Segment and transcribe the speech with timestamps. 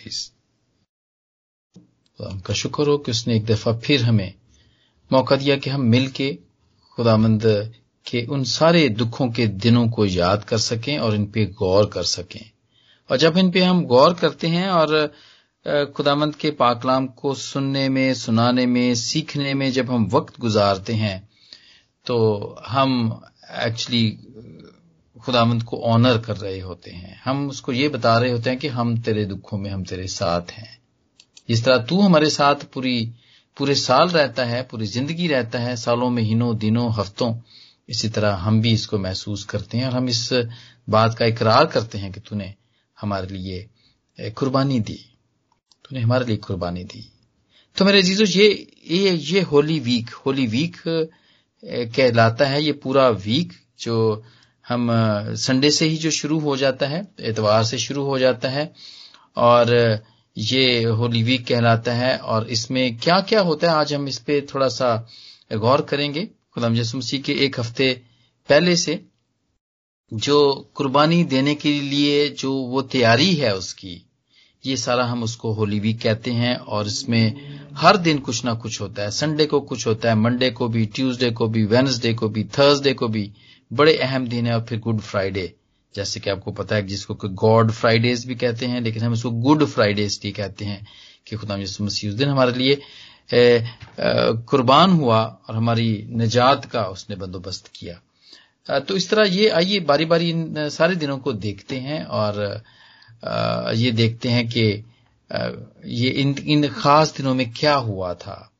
[0.00, 0.28] Please
[2.18, 4.32] खुदा का शुक्र हो कि उसने एक दफ़ा फिर हमें
[5.10, 6.32] मौका दिया कि हम मिल के
[6.96, 7.42] खुदामंद
[8.06, 12.02] के उन सारे दुखों के दिनों को याद कर सकें और इन पे गौर कर
[12.02, 12.50] सकें।
[13.10, 15.12] और जब इन पे हम गौर करते हैं और
[15.96, 21.28] खुदामंद के पाकलाम को सुनने में, सुनाने में, सीखने में जब हम वक्त गुजारते हैं
[22.06, 22.16] तो
[22.66, 23.22] हम
[23.60, 24.06] एक्चुअली
[25.20, 28.68] खुदामंद को ऑनर कर रहे होते हैं। हम उसको ये बता रहे होते हैं कि
[28.68, 30.78] हम तेरे दुखों में, हम तेरे साथ हैं।
[31.48, 33.12] जिस तरह तू हमारे साथ पूरी,
[33.56, 37.34] पूरे साल रहता है, पूरी ज़िंदगी रहता है, सालों महीनों दिनों, हफ्तों,
[37.88, 40.28] इसी तरह हम भी इसको महसूस करते हैं और हम इस
[40.88, 42.54] बात का इकरार करते हैं कि तूने
[42.98, 44.98] हमारे लिए कुर्बानी दी।
[45.84, 47.04] तूने हमारे लिए कुर्बानी दी।
[47.76, 48.48] तो मेरे जीजो ये
[48.86, 50.76] ये ये होली वीक होली वीक
[51.62, 54.24] कहलाता है, ये पूरा वीक जो
[54.70, 54.88] हम
[55.38, 58.72] संडे से ही जो शुरू हो जाता है एतवार से शुरू हो जाता है,
[59.36, 60.02] और,
[60.36, 64.46] ये होली वीक कहलाता है, और इसमें क्या क्या होता है, आज हम इस पर
[64.54, 64.94] थोड़ा सा
[65.50, 67.92] गौर करेंगे खुदाम यसु मसीह के एक हफ़्ते
[68.48, 69.00] पहले से,
[70.12, 74.00] जो कुर्बानी देने के लिए जो वो तैयारी है उसकी,
[74.64, 78.80] ये सारा हम उसको होली वीक कहते हैं, और इसमें हर दिन कुछ ना कुछ
[78.80, 82.28] होता है संडे को कुछ होता है मंडे को भी ट्यूसडे को भी वेनसडे को
[82.28, 83.30] भी थर्सडे को भी
[83.70, 85.52] बड़े अहम दिन है और फिर गुड फ्राइडे।
[85.94, 89.64] जैसे कि आपको पता है जिसको गॉड फ्राइडेज भी कहते हैं, लेकिन हम इसको गुड
[89.66, 90.86] फ्राइडेज भी कहते हैं
[91.26, 92.80] कि खुदा यसु मसीह उस दिन हमारे लिए
[93.30, 100.04] कुर्बान हुआ और हमारी निजात का उसने बंदोबस्त किया। तो इस तरह ये आइए बारी
[100.04, 102.62] बारी इन सारे दिनों को देखते हैं और
[103.76, 104.62] ये देखते हैं कि
[105.86, 108.52] ये इन इन खास दिनों में क्या हुआ था।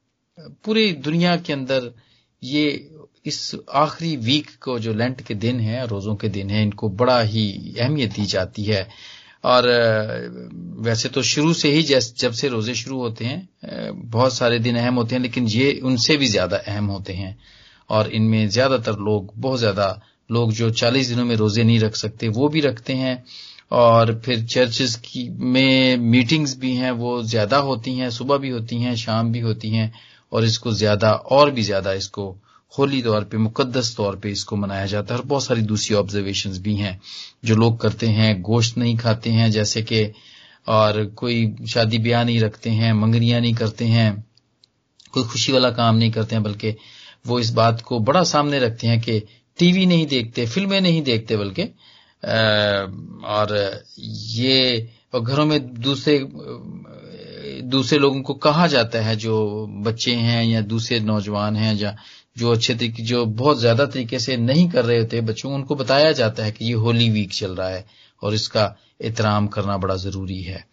[0.65, 1.91] पूरी दुनिया के अंदर
[2.43, 2.90] ये
[3.27, 7.21] इस आखिरी वीक को जो लेंट के दिन है, रोजों के दिन है, इनको बड़ा
[7.21, 8.89] ही अहमियत दी जाती है।
[9.45, 9.67] और
[10.79, 14.95] वैसे तो शुरू से ही जब से रोज़े शुरू होते हैं बहुत सारे दिन अहम
[14.95, 17.37] होते हैं, लेकिन ये उनसे भी ज़्यादा अहम होते हैं।
[17.91, 20.01] और इनमें ज़्यादातर लोग, बहुत ज़्यादा
[20.31, 23.25] लोग जो 40 दिनों में रोज़े नहीं रख सकते, वो भी रखते हैं।
[23.71, 28.77] और फिर चर्चेस की, में मीटिंग्स भी हैं, वो ज़्यादा होती हैं, सुबह भी होती
[28.77, 29.93] हैं, शाम भी होती हैं,
[30.33, 32.37] और इसको ज़्यादा, और भी ज़्यादा इसको
[32.79, 36.59] होली तौर पे, मुकद्दस तौर पे इसको मनाया जाता है। और बहुत सारी दूसरी ऑब्जर्वेशंस
[36.59, 37.01] भी हैं,
[37.45, 40.05] जो लोग करते हैं, गोश्त नहीं खाते हैं, जैसे कि,
[40.69, 44.25] और कोई शादी ब्याह नहीं रखते हैं, मंगनियाँ नहीं करते हैं,
[45.13, 46.75] कोई खुशी वाला काम नहीं करते हैं, बल्कि
[47.27, 49.19] वो इस बात को बड़ा सामने रखते हैं कि
[49.59, 51.63] टीवी नहीं देखते, फ़िल्में नहीं देखते बल्कि
[53.27, 56.19] और ये, और घरों में दूसरे
[57.65, 61.97] दूसरे लोगों को कहा जाता है जो बच्चे हैं या दूसरे नौजवान हैं, या
[62.37, 66.13] जो अच्छे तरीके, जो बहुत ज़्यादा तरीके से नहीं कर रहे होते बच्चों, उनको बताया
[66.13, 67.85] जाता है कि ये होली वीक चल रहा है
[68.23, 70.65] और इसका एहतराम करना बड़ा ज़रूरी है।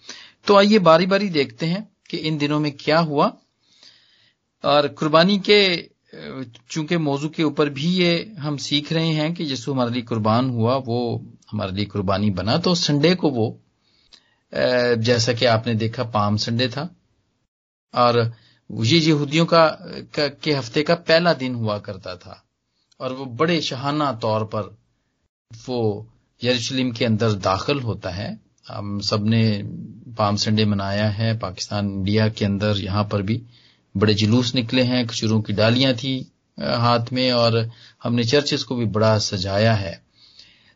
[0.48, 3.32] तो आइए बारी बारी देखते हैं कि इन दिनों में क्या हुआ।
[4.64, 5.60] और कुर्बानी के,
[6.70, 10.50] चूँकि मौजू के ऊपर भी ये हम सीख रहे हैं कि जिसको हमारे लिए कुर्बान
[10.50, 13.48] हुआ, वो हमारे लिए कुर्बानी बना तो संडे को वो
[14.54, 16.90] जैसा कि आपने देखा, पाम संडे था।
[17.94, 18.20] और
[18.70, 19.68] ये यहूदियों का,
[20.18, 22.44] का हफ़्ते का पहला दिन हुआ करता था।
[23.00, 24.76] और वो बड़े शहाना तौर पर
[25.52, 26.08] वो
[26.42, 29.42] यरूशलेम के अंदर दाखिल होता है। हम सबने
[30.18, 33.42] पाम संडे मनाया है पाकिस्तान इंडिया के अंदर यहाँ पर भी
[33.96, 36.16] बड़े जुलूस निकले हैं खजूरों की डालियाँ थी
[36.58, 37.70] हाथ में और
[38.04, 40.02] हमने चर्चेस को भी बड़ा सजाया है।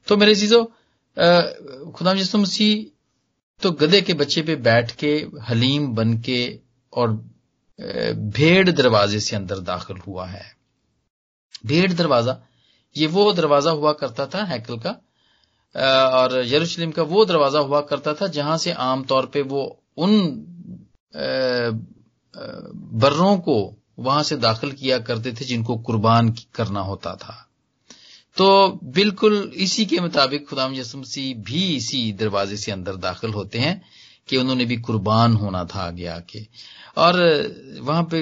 [0.07, 0.63] तो मेरे चीज़ों
[1.91, 2.85] खुदा यसु मसीह
[3.61, 5.13] तो गधे के बच्चे पे बैठ के
[5.49, 6.39] हलीम बन के
[6.93, 7.11] और
[8.31, 10.45] भेड़ दरवाजे से अंदर दाखिल हुआ है।
[11.65, 12.37] भेड़ दरवाज़ा,
[12.95, 14.91] ये वो दरवाज़ा हुआ करता था हैकल का
[16.15, 19.63] और यरूशलेम का वो दरवाज़ा हुआ करता था जहाँ से आमतौर पे वो
[19.97, 20.11] उन
[22.95, 23.55] बर्रों को
[23.99, 27.35] वहाँ से दाखिल किया करते थे जिनको कुर्बान करना होता था।
[28.37, 33.81] तो बिल्कुल इसी के मुताबिक खुदाम यसमसी भी इसी दरवाजे से अंदर दाखिल होते हैं।
[34.31, 36.45] कि उन्होंने भी कुर्बान होना था आगे आके।
[36.97, 37.19] और
[37.81, 38.19] वहाँ पे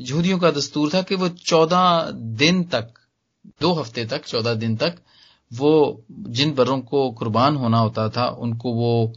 [0.00, 2.92] यहूदियों का दस्तूर था कि वो चौदह दिन तक,
[3.60, 4.96] दो हफ़्ते तक, चौदह दिन तक
[5.50, 9.12] वो जिन बरों को कुर्बान होना होता था, उनको वो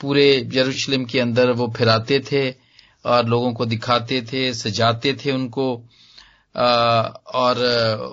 [0.00, 2.50] पूरे यरूशलेम के अंदर वो फिराते थे
[3.04, 5.68] और लोगों को दिखाते थे, सजाते थे उनको
[7.34, 7.62] और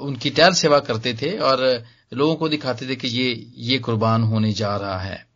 [0.01, 1.83] उनकी टहल सेवा करते थे और
[2.13, 5.32] लोगों को दिखाते थे कि ये ये कुर्बान होने जा रहा है।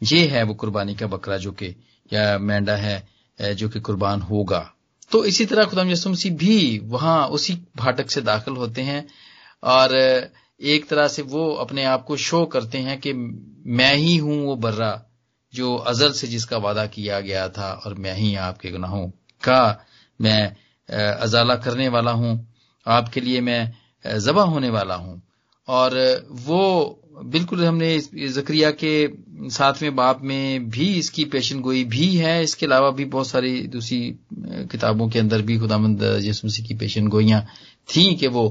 [0.00, 1.74] ये है वो कुर्बानी का बकरा जो कि,
[2.10, 4.70] या मेंढा है जो कि कुर्बान होगा।
[5.12, 9.06] तो इसी तरह खुदाम यसुमसी भी वहाँ उसी भाटक से दाखिल होते हैं
[9.62, 9.94] और
[10.60, 14.56] एक तरह से वो अपने आप को शो करते हैं कि मैं ही हूँ वो
[14.56, 14.92] बर्रा
[15.54, 19.06] जो अजल से जिसका वादा किया गया था और मैं ही आपके गुनाहों
[19.42, 19.84] का,
[20.20, 20.56] मैं
[20.88, 22.46] अजाला करने वाला हूँ,
[22.86, 25.20] आपके लिए मैं जबा होने वाला हूँ।
[25.70, 25.96] और
[26.46, 26.62] वो
[27.24, 27.98] बिल्कुल हमने
[28.34, 28.92] जक्रिया के
[29.82, 34.00] में बाप में भी इसकी पेशन गोई भी है। इसके अलावा भी बहुत सारी दूसरी
[34.70, 37.42] किताबों के अंदर भी खुदामंद यसमसी की पेशन गोइयाँ
[37.88, 38.44] थी कि वो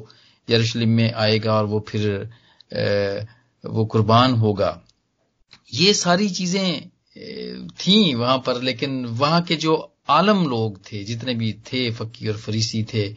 [0.48, 2.08] यरूशलेम में आएगा और वो फिर
[3.64, 4.72] वो कुर्बान होगा।
[5.74, 6.90] ये सारी चीज़ें
[7.80, 9.76] थी वहाँ पर, लेकिन वहाँ के जो
[10.10, 13.08] आलम लोग थे, जितने भी थे फकी और फरीसी थे,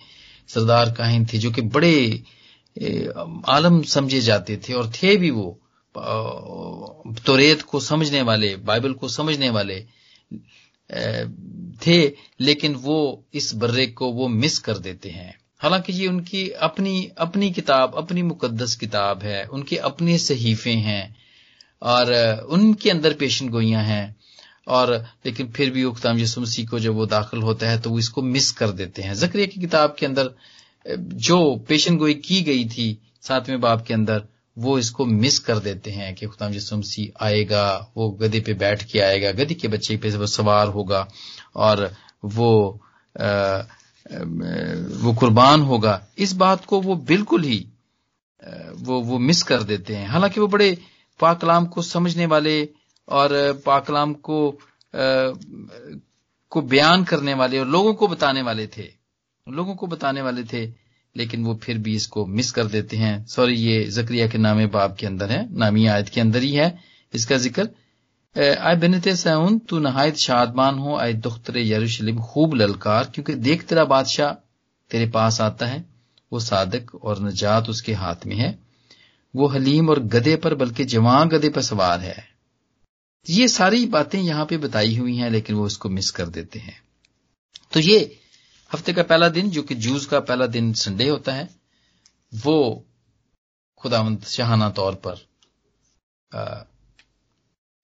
[0.49, 2.23] सरदार काहिन थे, जो कि बड़े
[3.49, 5.59] आलम समझे जाते थे और थे भी वो
[7.27, 9.81] तोरेत को समझने वाले, बाइबल को समझने वाले
[11.87, 12.01] थे,
[12.41, 17.51] लेकिन वो इस बर्रे को वो मिस कर देते हैं। हालाँकि ये उनकी अपनी अपनी
[17.51, 21.17] किताब, अपनी मुकद्दस किताब है, उनके अपने सहीफे हैं,
[21.83, 22.13] और
[22.51, 24.17] उनके अंदर पेशन गोइयाँ हैं,
[24.69, 24.93] और,
[25.27, 28.23] लेकिन फिर भी उख्ताम यसु मसीह को जब वो दाखिल होता है तो वो इसको
[28.23, 30.31] मिस कर देते हैं। जक्रिया की किताब के अंदर
[30.89, 34.23] जो पेशन गोई की गई थी सातवें बाब के अंदर
[34.59, 38.83] वो इसको मिस कर देते हैं कि खुदाम यसु मसीह आएगा वो गधे पे बैठ
[38.83, 41.09] के आएगा गधी के बच्चे पे वो सवार होगा
[41.57, 41.93] और
[42.25, 42.81] वो
[43.21, 43.63] आ,
[45.03, 47.59] वो कुर्बान होगा। इस बात को वो बिल्कुल ही
[48.75, 50.79] वो वो मिस कर देते हैं। हालाँकि वो बड़े
[51.21, 52.69] पाकलाम को समझने वाले
[53.09, 55.33] और पाकलाम को आ,
[56.51, 59.02] को बयान करने वाले और लोगों को बताने वाले थे।
[59.47, 60.67] लोगों को बताने वाले थे,
[61.17, 64.97] लेकिन वो फिर भी इसको मिस कर देते हैं। सॉरी ये जक्रिया के नामे बाब
[64.97, 66.79] के अंदर है, नामी आयत के अंदर ही है
[67.15, 67.69] इसका ज़िक्र।
[68.37, 73.85] आय बिनत सऊन, तू नहायत शादमान हो, आय दुख्तर यरूशलेम खूब ललकार, क्योंकि देख तेरा
[73.85, 74.33] बादशाह
[74.91, 75.85] तेरे पास आता है,
[76.33, 78.59] वो सादक और नजात उसके हाथ में है।
[79.35, 82.17] वो हलीम और गधे पर, बल्कि जवान गधे पर सवार है।
[83.27, 86.81] ये सारी बातें यहाँ पे बताई हुई हैं, लेकिन वो उसको मिस कर देते हैं।
[87.73, 88.19] तो ये
[88.75, 91.49] हफ़्ते का पहला दिन, जो कि जूस का पहला दिन संडे होता है,
[92.35, 92.85] वो
[93.79, 95.27] खुदावंत शाहाना तौर पर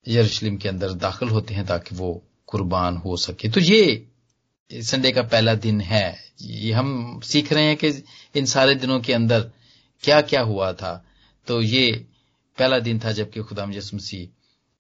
[0.09, 4.09] यरूशलेम के अंदर दाखिल होते हैं ताकि वो कुर्बान हो सके। तो ये
[4.71, 7.89] संडे का पहला दिन है। ये हम सीख रहे हैं कि
[8.37, 9.51] इन सारे दिनों के अंदर
[10.03, 11.05] क्या क्या हुआ था।
[11.47, 12.07] तो ये
[12.59, 14.29] पहला दिन था जबकि खुदाम यसमसी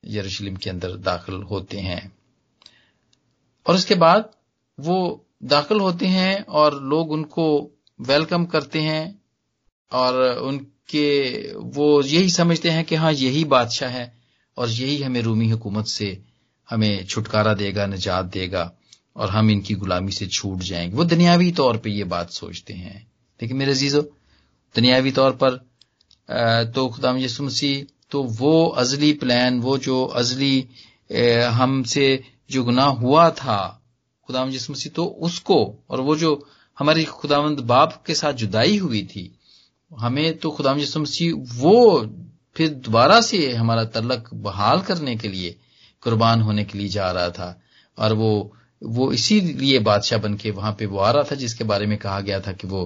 [0.04, 2.12] यरूशलेम के अंदर दाखिल होते हैं।
[3.66, 4.31] और उसके बाद
[4.81, 7.70] वो दाखिल होते हैं और लोग उनको
[8.00, 9.23] वेलकम करते हैं
[9.93, 14.19] और उनके, वो यही समझते हैं कि हाँ यही बादशाह है
[14.56, 16.23] और यही हमें रूमी हुकूमत से
[16.70, 18.73] हमें छुटकारा देगा, निजात देगा
[19.17, 23.06] और हम इनकी गुलामी से छूट जाएँगे। वो दुनियावी तौर पे ये बात सोचते हैं।
[23.43, 24.02] लेकिन मेरे जीजो
[24.75, 25.50] दुनियावी तौर पर
[26.75, 30.69] तो खुदाम यसु मसीह तो वो अजली प्लान वो जो अजली
[31.52, 33.77] हमसे जो गुनाह हुआ था
[34.28, 35.58] खुदाम जिस मसीह तो उसको
[35.90, 36.30] और वो जो
[36.78, 39.25] हमारी खुदावंद बाप के साथ जुदाई हुई थी,
[39.90, 41.75] हमें तो खुदाम जिस मसीह वो
[42.56, 45.54] फिर दोबारा से हमारा तलक बहाल करने के लिए,
[46.02, 47.60] कुर्बान होने के लिए जा रहा था।
[47.98, 48.30] और वो
[48.82, 52.20] वो इसीलिए बादशाह बन के वहाँ पे वो आ रहा था, जिसके बारे में कहा
[52.20, 52.82] गया था कि वो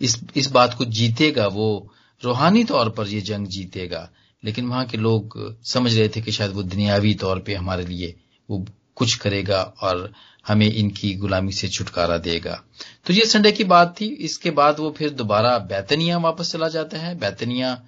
[0.00, 1.92] इस इस बात को जीतेगा, वो
[2.22, 4.08] रूहानी तौर पर ये जंग जीतेगा।
[4.42, 8.14] लेकिन वहाँ के लोग समझ रहे थे कि शायद वो दुनियावी तौर पे हमारे लिए
[8.48, 8.64] वो
[8.96, 10.12] कुछ करेगा और
[10.46, 12.62] हमें इनकी गुलामी से छुटकारा देगा।
[13.06, 16.98] तो ये संडे की बात थी। इसके बाद वो फिर दोबारा बैतनिया वापस चला जाता
[16.98, 17.80] है। बैतनिया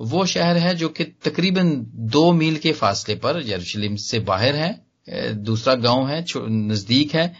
[0.00, 1.70] वो शहर है जो कि तकरीबन
[2.10, 7.34] दो मील के फासले पर यरूशलेम से बाहर है। दूसरा गाँव है नज़दीक है।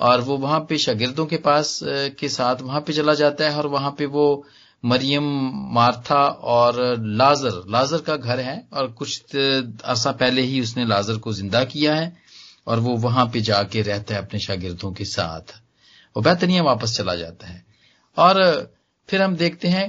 [0.00, 1.78] और वो वहाँ पे शागिर्दों के पास
[2.18, 4.44] के साथ वहाँ पे चला जाता है और वहाँ पे वो
[4.84, 5.24] मरियम,
[5.74, 11.32] मार्था और लाजर लाजर का घर है। और कुछ अरसा पहले ही उसने लाजर को
[11.32, 12.16] ज़िंदा किया है।
[12.70, 15.54] और वो वहाँ पे जाके रहता है अपने शागिर्दों के साथ।
[16.16, 17.64] वो बैतनिया वापस चला जाता है।
[18.16, 18.36] और
[19.08, 19.88] फिर हम देखते हैं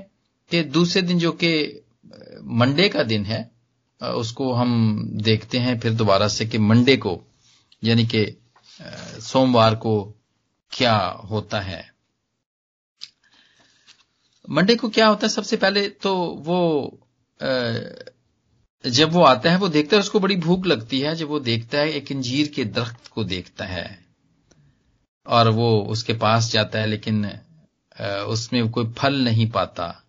[0.51, 1.51] कि दूसरे दिन जो कि
[2.43, 3.49] मंडे का दिन है
[4.01, 7.19] उसको हम देखते हैं फिर दोबारा से कि मंडे को,
[7.83, 8.25] यानी कि
[9.21, 9.93] सोमवार को
[10.71, 10.95] क्या
[11.29, 11.83] होता है।
[14.49, 15.29] मंडे को क्या होता है?
[15.29, 16.59] सबसे पहले तो वो
[18.85, 21.77] जब वो आता है, वो देखता है उसको बड़ी भूख लगती है। जब वो देखता
[21.77, 24.05] है, एक अंजीर के दरख्त को देखता है
[25.27, 27.25] और वो उसके पास जाता है, लेकिन
[28.27, 30.03] उसमें कोई फल नहीं पाता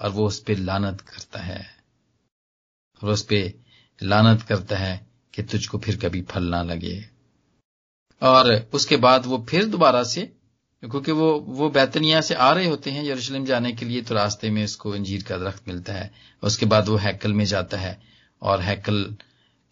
[0.00, 1.66] और वो उस पर लानत करता है।
[3.02, 3.52] और उस पर
[4.02, 7.04] लानत करता है कि तुझको फिर कभी फल ना लगे।
[8.22, 10.32] और उसके बाद वो फिर दोबारा से
[10.82, 14.50] क्योंकि वो वो बैतनिया से आ रहे होते हैं यरूशलेम जाने के लिए तो रास्ते
[14.50, 16.10] में उसको अंजीर का दरख्त मिलता है।
[16.42, 17.98] उसके बाद वो हैकल में जाता है
[18.42, 19.04] और हैकल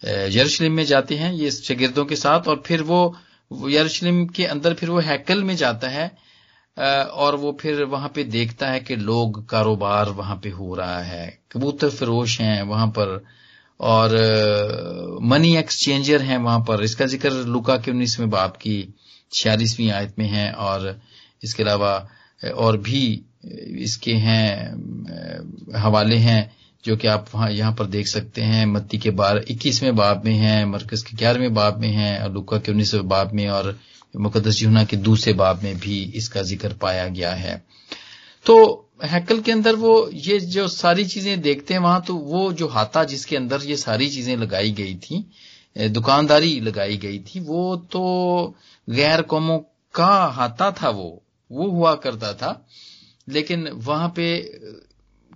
[0.03, 3.01] यरूशलेम में जाते हैं ये शगिर्दों के साथ और फिर वो
[3.69, 6.11] यरूशलेम के अंदर फिर वो हैकल में जाता है
[6.77, 11.27] और वो फिर वहाँ पे देखता है कि लोग, कारोबार वहाँ पे हो रहा है।
[11.53, 13.23] कबूतर फरोश हैं वहाँ पर
[13.81, 18.77] और मनी एक्सचेंजर हैं वहाँ पर। इसका ज़िक्र लुका के उन्नीसवें बाप की
[19.33, 21.01] छियालीसवीं आयत में है और
[21.43, 22.09] इसके अलावा
[22.57, 23.03] और भी
[23.81, 26.51] इसके हैं हवाले हैं
[26.85, 30.35] जो कि आप वहाँ, यहाँ पर देख सकते हैं। मत्ती के बार, इक्कीसवें बाब में
[30.35, 33.79] है, मरकज के ग्यारहवें बाब में है, और लुका के उन्नीसवें बाब में और
[34.15, 37.63] मुकदस जुना के दूसरे बाब में भी इसका ज़िक्र पाया गया है।
[38.47, 42.69] तो हैकल के अंदर वो, ये जो सारी चीज़ें देखते हैं वहाँ तो वो जो
[42.69, 45.25] हाथा जिसके अंदर ये सारी चीज़ें लगाई गई थी
[45.77, 48.55] दुकानदारी लगाई गई थी, वो तो
[48.89, 49.59] गैर कौमों
[49.95, 52.67] का हाथा था वो वो हुआ करता था,
[53.29, 54.39] लेकिन वहाँ पे,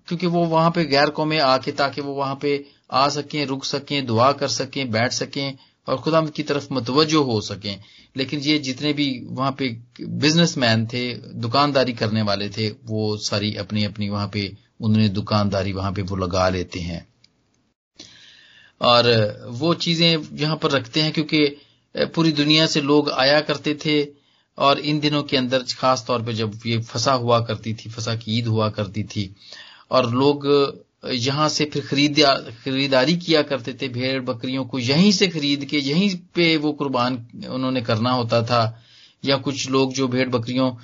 [0.09, 4.05] क्योंकि वो वहाँ पे गैर कौमें आके ताकि वो वहाँ पे आ सकें, रुक सकें,
[4.07, 5.57] दुआ कर सकें, बैठ सकें,
[5.89, 7.81] और खुदा की तरफ़ मतवजो हो सकें।
[8.17, 9.69] लेकिन ये जितने भी वहाँ पे
[10.01, 15.93] बिजनेसमैन थे, दुकानदारी करने वाले थे, वो सारी अपनी अपनी वहाँ पे, उन्होंने दुकानदारी वहाँ
[15.93, 17.07] पे वो लगा लेते हैं।
[18.81, 21.57] और वो चीज़ें यहाँ पर रखते हैं, क्योंकि
[21.97, 24.09] पूरी दुनिया से लोग आया करते थे
[24.59, 28.17] और इन दिनों के अंदर खास तौर पे जब ये फंसा हुआ करती थी फसा
[28.17, 29.37] की ईद हुआ करती थी
[29.91, 30.47] और लोग
[31.13, 32.21] यहाँ से फिर खरीद
[32.65, 37.27] खरीदारी किया करते थे भेड़ बकरियों को यहीं से खरीद के यहीं पे वो कुर्बान
[37.51, 38.83] उन्होंने करना होता था
[39.25, 40.75] या कुछ लोग जो भेड़ बकरियों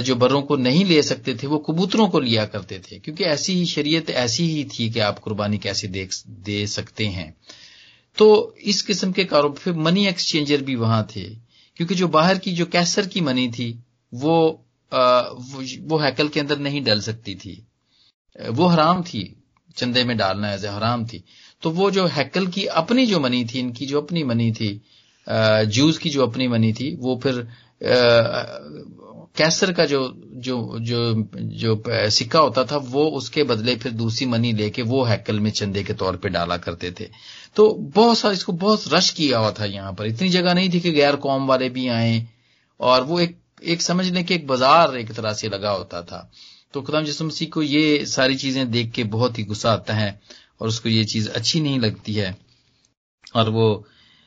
[0.00, 3.52] जो बरों को नहीं ले सकते थे वो कबूतरों को लिया करते थे। क्योंकि ऐसी
[3.52, 7.34] ही शरीयत ऐसी ही थी कि आप कुर्बानी कैसे दे, सकते हैं।
[8.18, 11.24] तो इस किस्म के कारोबार फिर मनी एक्सचेंजर भी वहाँ थे।
[11.76, 13.68] क्योंकि जो बाहर की जो कैसर की मनी थी
[14.12, 14.34] वो
[14.92, 17.62] आ, वो वो हैकल के अंदर नहीं डल सकती थी।
[18.50, 19.22] वो हराम थी
[19.76, 21.22] चंदे में डालना एज हराम थी।
[21.62, 24.80] तो वो जो हैकल की अपनी जो मनी थी इनकी जो अपनी मनी थी
[25.66, 27.46] जूस की जो अपनी मनी थी वो फिर
[29.36, 30.00] कैसर का जो
[30.36, 35.40] जो जो जो सिक्का होता था वो उसके बदले फिर दूसरी मनी लेके वो हैकल
[35.40, 37.08] में चंदे के तौर पे डाला करते थे।
[37.56, 40.80] तो बहुत सारा इसको बहुत रश किया हुआ था यहाँ पर। इतनी जगह नहीं थी
[40.80, 42.26] कि गैर कौम वाले भी आए
[42.80, 46.30] और वो एक एक समझ लें कि एक बाज़ार एक तरह से लगा होता था।
[46.74, 50.20] तो खुदाम जिसम मसीह को ये सारी चीज़ें देख के बहुत ही गुस्सा आता है
[50.60, 52.36] और उसको ये चीज़ अच्छी नहीं लगती है।
[53.36, 53.66] और वो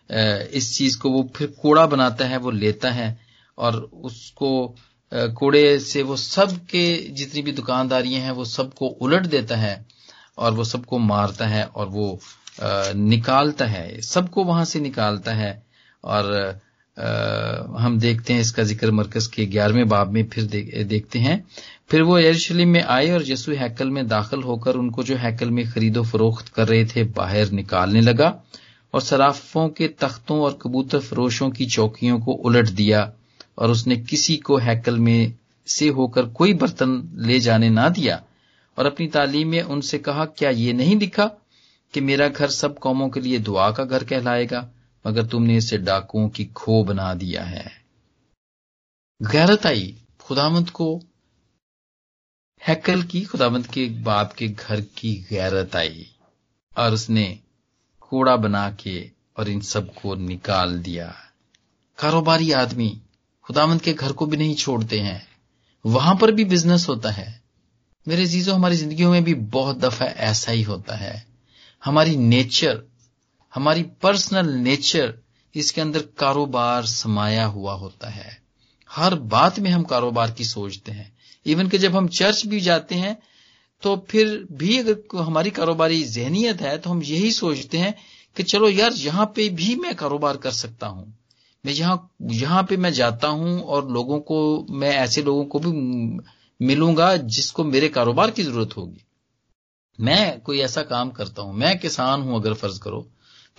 [0.10, 3.17] इस चीज़ को वो फिर कूड़ा बनाता है, वो लेता है
[3.58, 4.75] और उसको
[5.12, 9.86] कूड़े से वो सब के जितनी भी दुकानदारियाँ हैं, वो सबको उलट देता है
[10.38, 12.20] और वो सबको मारता है और वो
[12.58, 15.64] निकालता है। सबको वहाँ से निकालता है।
[16.04, 16.60] और
[17.78, 20.44] हम देखते हैं इसका ज़िक्र मरकज के ग्यारहवें बाब में फिर
[20.86, 21.44] देखते हैं।
[21.90, 25.66] फिर वो यरूशलेम में आए और यसु हैकल में दाखिल होकर उनको जो हैकल में
[25.72, 28.34] खरीदो फरोख्त कर रहे थे, बाहर निकालने लगा
[28.94, 33.12] और सराफों के तख्तों और कबूतर फरोशों की चौकियों को उलट दिया
[33.58, 35.34] और उसने किसी को हैकल में
[35.68, 38.22] से होकर कोई बर्तन ले जाने ना दिया
[38.78, 41.30] और अपनी तालीम में उनसे कहा, क्या ये नहीं लिखा?
[41.96, 44.70] कि मेरा घर सब कौमों के लिए दुआ का घर कहलाएगा,
[45.06, 47.72] मगर तुमने इसे डाकुओं की खो बना दिया है।
[49.22, 50.88] गैरत आई खुदामंद को।
[52.62, 56.08] हैकल की खुदामंद के बाप के घर की गैरत आई,
[56.78, 57.40] और उसने
[58.02, 61.14] कूड़ा बना के और इन सबको निकाल दिया।
[61.98, 62.90] कारोबारी आदमी
[63.46, 65.28] खुदामंद के घर को भी नहीं छोड़ते हैं,
[65.86, 67.42] वहाँ पर भी बिज़नेस होता है।
[68.08, 71.35] मेरे जीजो हमारी जिंदगियों में भी बहुत दफ़ा ऐसा ही होता है।
[71.86, 72.82] हमारी नेचर,
[73.54, 75.13] हमारी पर्सनल नेचर
[75.56, 78.38] इसके अंदर कारोबार समाया हुआ होता है।
[78.89, 81.12] हर बात में हम कारोबार की सोचते हैं।
[81.46, 83.18] इवन कि जब हम चर्च भी जाते हैं
[83.84, 87.94] तो फिर भी अगर हमारी कारोबारी जहनीत है तो हम यही सोचते हैं
[88.38, 91.06] कि चलो यार, यहाँ पे भी मैं कारोबार कर सकता हूँ।
[91.63, 95.72] मैं यहाँ यहाँ पे मैं जाता हूँ और लोगों को, मैं ऐसे लोगों को भी
[96.60, 99.05] मिलूँगा जिसको मेरे कारोबार की ज़रूरत होगी।
[100.00, 103.06] मैं कोई ऐसा काम करता हूँ, मैं किसान हूँ अगर फ़र्ज़ करो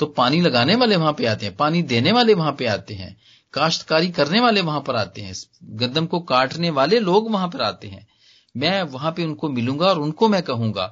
[0.01, 3.17] तो पानी लगाने वाले वहाँ पे आते हैं, पानी देने वाले वहाँ पे आते हैं,
[3.55, 5.35] काश्तकारी करने वाले वहाँ पर आते हैं
[5.79, 8.07] गंदम को काटने वाले लोग वहाँ पर आते हैं।
[8.55, 10.87] मैं वहाँ पे उनको मिलूँगा और उनको मैं कहूँगा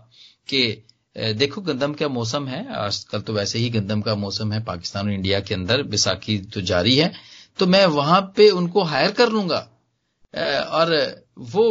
[0.49, 0.63] कि
[1.17, 5.13] देखो गंदम का मौसम है, आजकल तो वैसे ही गंदम का मौसम है, पाकिस्तान और
[5.13, 7.13] इंडिया के अंदर बैसाखी तो जारी है
[7.59, 9.59] तो मैं वहाँ पे उनको हायर कर लूँगा।
[10.35, 10.97] और
[11.41, 11.63] वो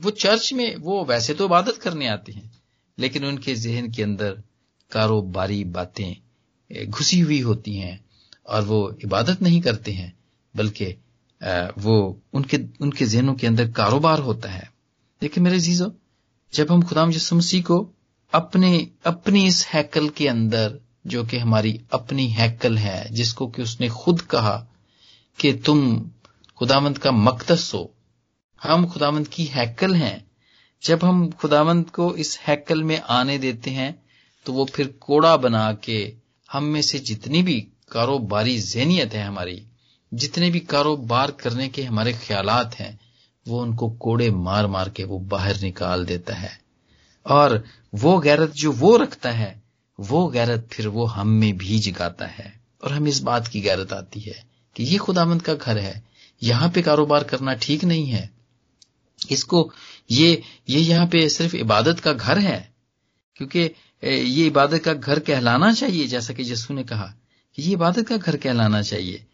[0.00, 2.50] वो चर्च में वो वैसे तो इबादत करने आते हैं
[2.98, 4.42] लेकिन उनके जहन के अंदर
[4.92, 8.04] कारोबारी बातें घुसी हुई होती हैं
[8.46, 10.12] और वो इबादत नहीं करते हैं,
[10.56, 10.86] बल्कि
[11.78, 14.70] वो उनके उनके जहनों के अंदर कारोबार होता है।
[15.20, 15.92] देखिए मेरे जीजो
[16.52, 17.92] जब हम खुदाम मसीह को
[18.32, 23.88] अपने, अपनी इस हैकल के अंदर, जो कि हमारी अपनी हैकल है, जिसको कि उसने
[23.88, 24.66] खुद कहा
[25.38, 26.10] कि तुम
[26.58, 27.92] खुदामंद का मकदस हो,
[28.62, 30.25] हम खुदामंद की हैकल हैं
[30.82, 34.02] जब हम खुदावंत को इस हैकल में आने देते हैं
[34.46, 36.14] तो वो फिर कोड़ा बना के
[36.52, 39.66] हम में से जितनी भी कारोबारी जहनीत है हमारी,
[40.14, 43.00] जितने भी कारोबार करने के हमारे ख्याल हैं,
[43.48, 46.60] वो उनको कोड़े मार मार के वो बाहर निकाल देता है।
[47.26, 47.64] और
[47.94, 49.62] वो गैरत जो वो रखता है,
[50.00, 53.92] वो गैरत फिर वो हम में भी जगाता है। और हम इस बात की गैरत
[53.92, 54.44] आती है
[54.76, 56.04] कि ये खुदामंद का घर है,
[56.42, 58.30] यहाँ पे कारोबार करना ठीक नहीं है।
[59.30, 59.72] इसको
[60.10, 62.74] ये ये यहाँ पे सिर्फ़ इबादत का घर है।
[63.36, 63.60] क्योंकि
[64.04, 67.14] ये इबादत का घर कहलाना चाहिए, जैसा कि यस्सु ने कहा
[67.56, 69.26] कि ये इबादत का घर कहलाना चाहिए।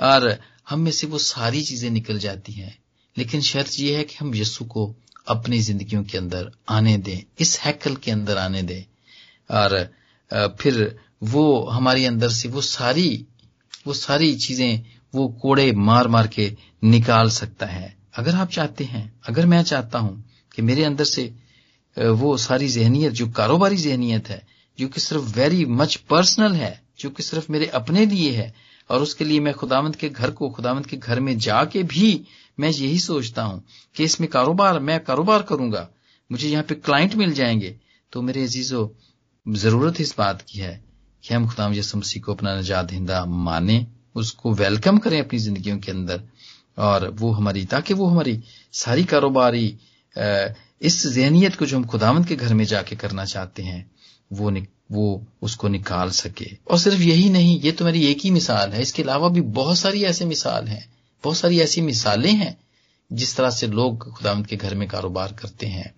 [0.00, 2.78] और हम में से वो सारी चीज़ें निकल जाती हैं।
[3.18, 4.94] लेकिन शर्त यह है कि हम यस्सु को
[5.28, 8.82] अपनी जिंदगियों के अंदर आने दें, इस हैकल के अंदर आने दें।
[9.50, 9.92] और
[10.60, 13.26] फिर वो हमारे अंदर से वो सारी
[13.86, 16.52] वो सारी चीज़ें वो कोड़े मार मार के
[16.84, 21.32] निकाल सकता है। अगर आप चाहते हैं, अगर मैं चाहता हूँ कि मेरे अंदर से
[21.96, 24.46] वो सारी जहनीत जो कारोबारी जहनीत है,
[24.78, 28.52] जो कि सिर्फ़ वेरी मच पर्सनल है, जो कि सिर्फ़ मेरे अपने लिए है,
[28.90, 32.10] और उसके लिए मैं खुदावंत के घर को, खुदावंत के घर में जाके भी
[32.60, 33.62] मैं यही सोचता हूँ
[33.96, 35.88] कि इसमें कारोबार, मैं कारोबार करूँगा,
[36.30, 37.76] मुझे यहाँ पे क्लाइंट मिल जाएँगे
[38.12, 38.88] तो मेरे अजीजों,
[39.46, 40.80] ज़रूरत इस बात की है
[41.24, 45.78] कि हम खुदाम यसु मसीह को अपना नजात हिंदा माने, उसको वेलकम करें अपनी जिंदगियों
[45.78, 46.22] के अंदर।
[46.78, 48.40] और वो हमारी, ताकि वो हमारी
[48.74, 49.66] सारी कारोबारी
[50.80, 53.90] इस जहनीत को जो हम खुदावंत के घर में जाके करना चाहते हैं,
[54.30, 54.52] वो
[54.90, 55.06] वो
[55.42, 59.02] उसको निकाल सके। और सिर्फ़ यही नहीं, ये तो मेरी एक ही मिसाल है। इसके
[59.02, 60.84] अलावा भी बहुत सारी ऐसे मिसाल हैं,
[61.24, 62.56] बहुत सारी ऐसी मिसालें हैं,
[63.10, 65.92] जिस तरह से लोग खुदावंत के घर में कारोबार करते हैं।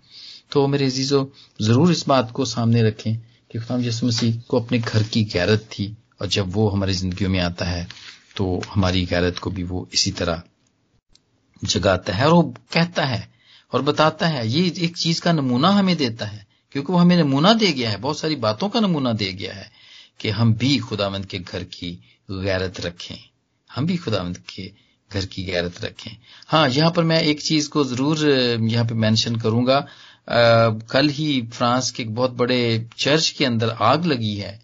[0.52, 1.24] तो मेरे अजीजों,
[1.60, 5.68] ज़रूर इस बात को सामने रखें कि खुदाम यसु मसीह को अपने घर की गैरत
[5.72, 7.88] थी, और जब वो हमारी जिंदगियों में आता है
[8.36, 10.42] तो हमारी गैरत को भी वो इसी तरह
[11.64, 13.30] जगाता है और वो कहता है
[13.72, 17.52] और बताता है ये एक चीज़ का नमूना हमें देता है क्योंकि वो हमें नमूना
[17.52, 19.70] दे गया है बहुत सारी बातों का नमूना दे गया है
[20.20, 23.16] कि हम भी खुदावंत के घर की गैरत रखें।
[23.74, 24.72] हम भी खुदावंत के
[25.12, 26.16] घर की गैरत रखें।
[26.48, 28.28] हाँ यहाँ पर मैं एक चीज़ को ज़रूर
[28.62, 29.84] यहाँ पे मेंशन करूँगा। आ,
[30.70, 34.62] कल ही फ्रांस के एक बहुत बड़े चर्च के अंदर आग लगी है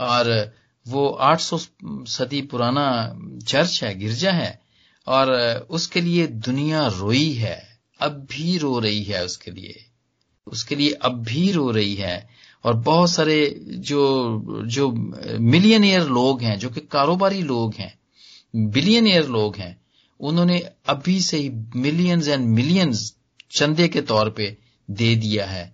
[0.00, 0.52] और
[0.88, 1.58] वो 800
[2.06, 3.14] सदी पुराना
[3.46, 4.69] चर्च है गिरजा है।
[5.06, 5.32] और
[5.70, 9.84] उसके लिए दुनिया रोई है, अब भी रो रही है उसके लिए।
[10.46, 12.28] उसके लिए अब भी रो रही है।
[12.64, 14.90] और बहुत सारे जो जो
[15.40, 17.98] मिलियनियर लोग हैं, जो कि कारोबारी लोग हैं
[18.56, 19.80] बिलियनियर लोग हैं,
[20.20, 23.14] उन्होंने अभी से ही मिलियंस एंड मिलियंस
[23.50, 24.56] चंदे के तौर पे
[24.90, 25.64] दे दिया है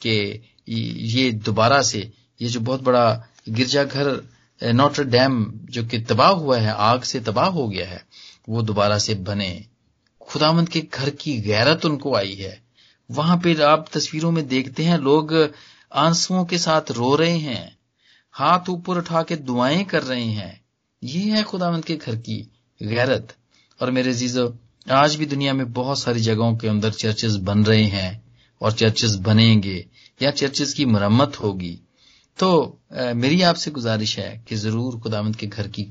[0.00, 4.28] कि ये दोबारा से, ये जो बहुत बड़ा गिरजाघर
[4.62, 8.04] नोटर डैम जो कि तबाह हुआ है, आग से तबाह हो गया है
[8.48, 9.64] वो दोबारा से बने।
[10.20, 12.60] खुदामंद के घर की गैरत उनको आई है।
[13.10, 15.34] वहाँ पे आप तस्वीरों में देखते हैं, लोग
[15.92, 17.76] आंसुओं के साथ रो रहे हैं,
[18.34, 20.60] हाथ ऊपर उठा के दुआएँ कर रहे हैं।
[21.02, 22.38] ये है खुदावंत के घर की
[22.80, 23.34] गैरत।
[23.80, 24.54] और मेरे जीजो
[24.86, 28.24] आज भी दुनिया में बहुत सारी जगहों के अंदर चर्चेस बन रहे हैं
[28.60, 29.86] और चर्चेस बनेंगे
[30.22, 31.78] या चर्चेस की मरम्मत होगी।
[32.38, 35.82] तो मेरी आपसे गुजारिश है कि ज़रूर खुदामंद के घर की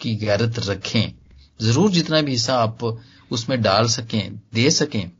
[0.00, 1.12] की गैरत रखें।
[1.60, 2.84] ज़रूर जितना भी हिस्सा आप
[3.30, 5.10] उसमें डाल सकें, दे सकें,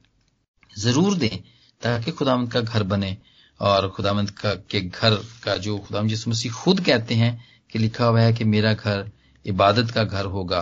[0.78, 1.38] ज़रूर दें,
[1.82, 3.16] ताकि खुदामंद का घर बने
[3.60, 8.06] और खुदामंद का, के घर का जो खुदाम जिस मसीह खुद कहते हैं कि लिखा
[8.06, 9.10] हुआ है कि मेरा घर
[9.44, 10.60] इबादत का घर होगा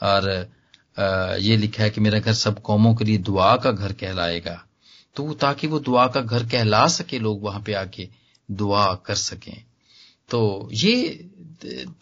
[0.00, 0.28] और
[1.40, 4.62] ये लिखा है कि मेरा घर सब कौमों के लिए दुआ का घर कहलाएगा।
[5.16, 8.08] तो ताकि वो दुआ का घर कहला सके, लोग वहाँ पे आके
[8.48, 9.64] दुआ कर सकें।
[10.30, 11.28] तो ये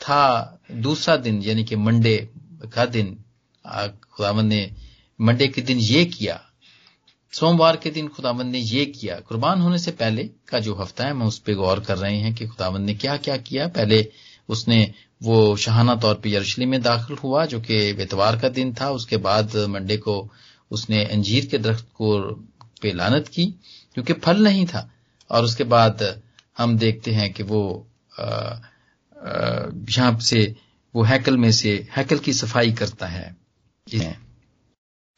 [0.01, 2.17] था दूसरा दिन, यानी कि मंडे
[2.67, 3.17] का दिन
[3.65, 4.71] खुदामंद ने
[5.19, 6.41] मंडे के दिन ये किया,
[7.33, 11.11] सोमवार के दिन खुदावंद ने ये किया। कुर्बान होने से पहले का जो हफ़्ता है
[11.11, 14.07] हम उस पर गौर कर रहे हैं कि खुदावंद ने क्या क्या। किया पहले
[14.49, 14.79] उसने
[15.21, 19.17] वो शहाना तौर पर यरूशलेम में दाखिल हुआ, जो कि इतवार का दिन था। उसके
[19.19, 20.17] बाद मंडे को
[20.71, 22.21] उसने अंजीर के दरख्त को
[22.83, 23.47] पे लानत की,
[23.95, 24.91] क्योंकि फल नहीं था।
[25.31, 26.03] और उसके बाद
[26.59, 27.87] हम देखते हैं कि वो
[29.91, 30.55] यहाँ से
[30.95, 33.37] वो हैकल में से, हैकल की सफ़ाई करता है।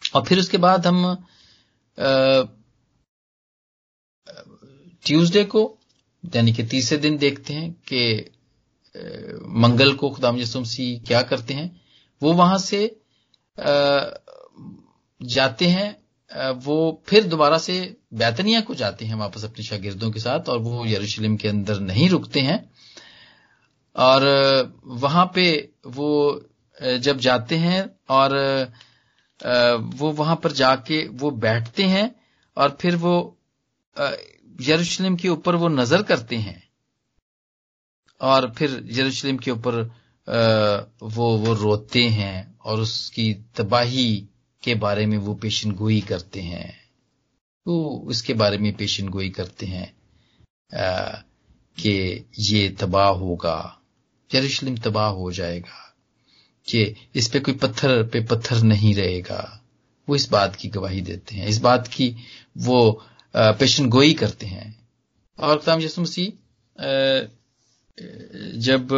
[0.02, 1.26] और फिर उसके बाद हम
[5.04, 5.78] ट्यूसडे को,
[6.24, 8.30] यानी कि तीसरे दिन देखते हैं कि
[9.56, 11.80] मंगल को खुदाम यसुमसी क्या करते हैं।
[12.22, 12.80] वो वहाँ से
[15.20, 15.96] जाते हैं
[16.60, 17.74] वो फिर दोबारा से
[18.14, 22.08] बैतनिया को जाते हैं वापस अपने शागिर्दों के साथ और वो यरूशलेम के अंदर नहीं
[22.10, 22.58] रुकते हैं।
[23.96, 24.24] और
[24.84, 25.46] वहाँ पे
[25.86, 26.10] वो
[26.80, 28.34] जब जाते हैं और
[29.94, 32.14] वो वहाँ पर जाके वो बैठते हैं
[32.56, 33.16] और फिर वो
[34.60, 36.62] यरूशलेम के ऊपर वो नज़र करते हैं।
[38.20, 39.74] और फिर यरूशलेम के ऊपर
[41.04, 44.28] वो वो रोते हैं और उसकी तबाही
[44.62, 46.74] के बारे में वो पेशन गोई करते हैं।
[47.66, 49.94] वो उसके बारे में पेशन गोई करते हैं
[51.78, 53.58] कि ये तबाह होगा।
[54.34, 55.82] यरूशलेम तबाह हो जाएगा
[56.68, 56.82] कि
[57.14, 59.42] इस पे कोई पत्थर पे पत्थर नहीं रहेगा।
[60.08, 62.14] वो इस बात की गवाही देते हैं। इस बात की
[62.58, 62.78] वो
[63.34, 64.68] पेशन गोई करते हैं।
[65.38, 66.32] और कलाम यसु मसीह
[68.60, 68.88] जब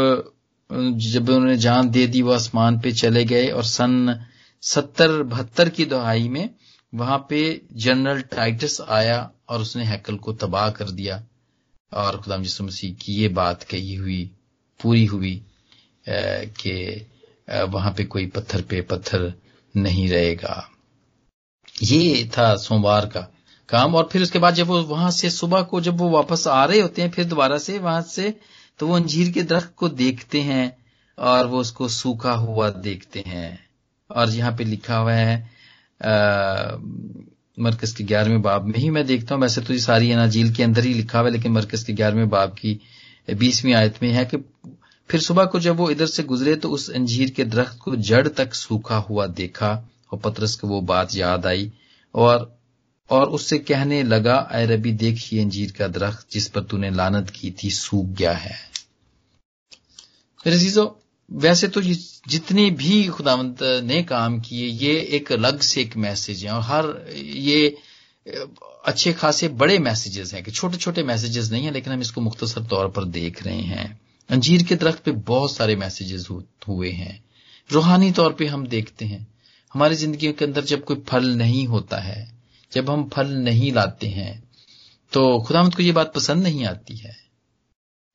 [0.61, 4.25] जब उन्होंने जान दे दी, वो आसमान पे चले गए और सन
[4.63, 6.51] सत्तर, बहत्तर की दहाई में
[6.93, 7.41] वहाँ पे
[7.73, 11.23] जनरल टाइटस आया और उसने हैकल को तबाह कर दिया।
[11.93, 14.31] और खुदाम यसु मसीह की ये बात कही हुई
[14.81, 15.41] पूरी हुई
[16.07, 17.07] कि
[17.69, 19.33] वहाँ पे कोई पत्थर पे पत्थर
[19.75, 20.69] नहीं रहेगा।
[21.83, 23.21] ये था सोमवार का
[23.69, 26.65] काम, और फिर उसके बाद जब वो वहाँ से सुबह को जब वो वापस आ
[26.65, 28.35] रहे होते हैं, फिर दोबारा से वहाँ से
[28.81, 30.77] तो वो अंजीर के दरख्त को देखते हैं,
[31.19, 33.59] और वो उसको सूखा हुआ देखते हैं।
[34.11, 35.37] और यहाँ पे लिखा हुआ है
[37.59, 40.63] मरकज के ग्यारहवें बाब में ही मैं देखता हूँ। वैसे तो ये सारी अनाजील के
[40.63, 42.79] अंदर ही लिखा हुआ है, लेकिन मरकज के ग्यारहवें बाब की
[43.29, 44.37] बीसवीं आयत में है कि
[45.11, 48.29] फिर सुबह को जब वो इधर से गुजरे तो उस अंजीर के दरख्त को जड़
[48.29, 51.73] तक सूखा हुआ देखा और पत्रस को वो बात याद आई
[52.15, 52.59] और
[53.11, 57.51] और उससे कहने लगा अय रबी देखिए अंजीर का दरख्त जिस पर तूने लानत की
[57.51, 58.57] थी, सूख गया है।
[60.47, 60.87] मेरे
[61.31, 66.51] वैसे तो जितने भी खुदावंत ने काम किए, ये एक अलग से एक मैसेज है
[66.53, 67.77] और हर ये,
[68.87, 72.63] अच्छे खासे बड़े मैसेजेस हैं कि छोटे छोटे मैसेजेस नहीं है, लेकिन हम इसको मुख्तसर
[72.63, 76.27] तौर पर देख रहे हैं। अंजीर के दरख्त पे बहुत सारे मैसेजेस
[76.69, 77.23] हुए हैं।
[77.71, 79.27] रूहानी तौर पे हम देखते हैं,
[79.75, 82.29] हमारी ज़िंदगी के अंदर जब कोई फल नहीं होता है,
[82.73, 84.43] जब हम फल नहीं लाते हैं
[85.13, 87.17] तो खुदामत को ये बात पसंद नहीं आती है।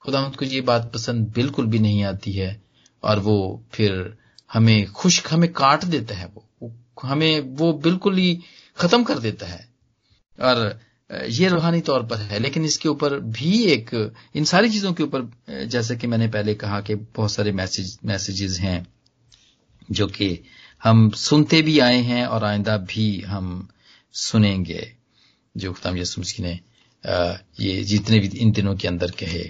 [0.04, 2.62] खुदामत को ये बात पसंद बिल्कुल भी नहीं आती है,
[3.04, 4.17] और वो फिर
[4.49, 6.71] हमें खुश, हमें काट देता है वो,
[7.04, 8.39] हमें वो बिल्कुल ही
[8.78, 9.67] खत्म कर देता है।
[10.39, 10.80] और
[11.30, 13.89] ये रूहानी तौर पर है, लेकिन इसके ऊपर भी एक,
[14.36, 18.60] इन सारी चीज़ों के ऊपर जैसे कि मैंने पहले कहा कि बहुत सारे मैसेज, मैसेजेस
[18.60, 18.88] हैं,
[19.91, 20.39] जो कि
[20.82, 23.67] हम सुनते भी आए हैं और आइंदा भी हम
[24.13, 24.91] सुनेंगे।
[25.56, 26.60] जो खुदाम यसु ने
[27.60, 29.43] ये जितने भी इन दिनों के अंदर कहे।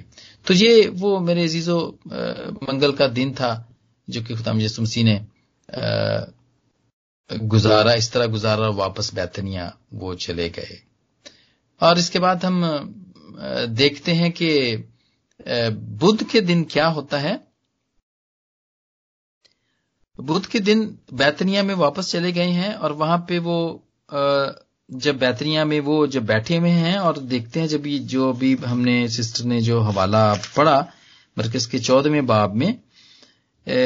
[0.45, 1.77] तो ये वो मेरे अजीजो
[2.63, 3.51] मंगल का दिन था,
[4.07, 5.19] जो कि खुदाम यसु ने
[7.29, 10.81] गुजारा, इस तरह गुजारा वापस बैतनिया वो चले गए।
[11.83, 12.61] और इसके बाद हम
[13.75, 14.49] देखते हैं कि
[16.01, 17.39] बुद्ध के दिन क्या होता है।
[20.19, 23.57] बुद्ध के दिन बैतनिया में वापस चले गए हैं और वहाँ पे वो
[24.89, 29.07] जब बैतनिया में वो जब बैठे हुए हैं और देखते हैं जब जो अभी हमने
[29.09, 30.79] सिस्टर ने जो हवाला पढ़ा,
[31.37, 32.73] मरकज के चौदहवें बाब में